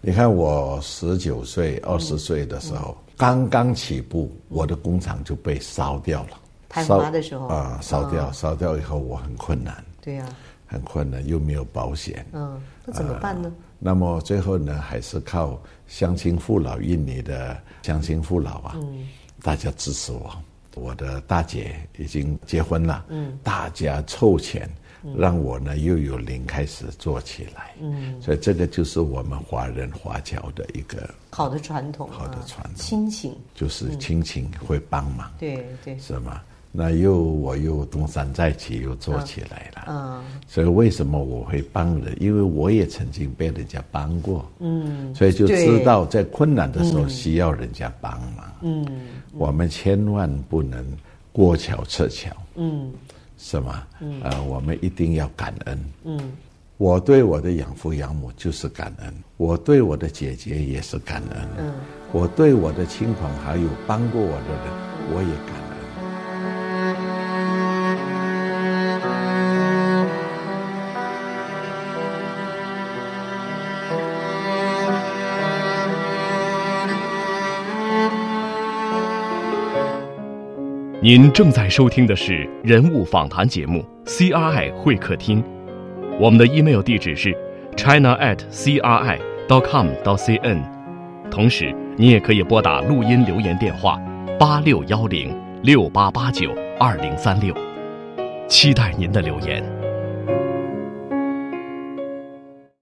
[0.00, 6.38] 你看我十九岁、二十岁的时候，刚刚起步，我的工厂就被烧掉了。
[6.70, 9.84] 开发的时候啊，烧掉，烧掉以后我很困难。
[10.00, 10.24] 对呀，
[10.70, 12.24] 很困难，又没有保险。
[12.32, 13.52] 嗯，那怎么办呢？
[13.80, 18.76] 那么最后呢，还是靠乡亲父老，印尼的乡亲父老啊，
[19.42, 20.30] 大家支持我。
[20.76, 24.70] 我的大姐已经结婚了，嗯，大家凑钱，
[25.16, 27.74] 让我呢又有零开始做起来。
[27.80, 35.28] 嗯，所以这个就是我们华人华侨的一个好的传统，好的传统，亲情就是亲情会帮忙。
[35.40, 36.40] 对对，是吗？
[36.72, 39.84] 那又我又东山再起，又做起来了。
[39.88, 42.16] 嗯，所以为什么我会帮人？
[42.20, 44.48] 因为我也曾经被人家帮过。
[44.60, 48.54] 嗯，所以就知道在困难的时候需要人家帮忙。
[48.62, 48.86] 嗯，
[49.32, 50.84] 我们千万不能
[51.32, 52.30] 过桥撤桥。
[52.54, 52.92] 嗯，
[53.36, 53.82] 是吗？
[54.00, 55.84] 嗯，呃，我们一定要感恩。
[56.04, 56.32] 嗯，
[56.76, 61.48] 我对我的养父养母就是感恩，我对我的姐姐也是感恩。
[61.58, 61.74] 嗯，
[62.12, 65.69] 我对我的亲朋好友帮过我的人，我也感。
[81.12, 85.42] 您正在收听的是人物访谈节目《CRI 会客厅》，
[86.20, 87.36] 我们的 email 地址是
[87.76, 90.62] china at cri dot com dot cn，
[91.28, 94.00] 同时你也可以拨打录音留言电话
[94.38, 97.52] 八六幺零六八八九二零三六，
[98.46, 99.79] 期待您的留言。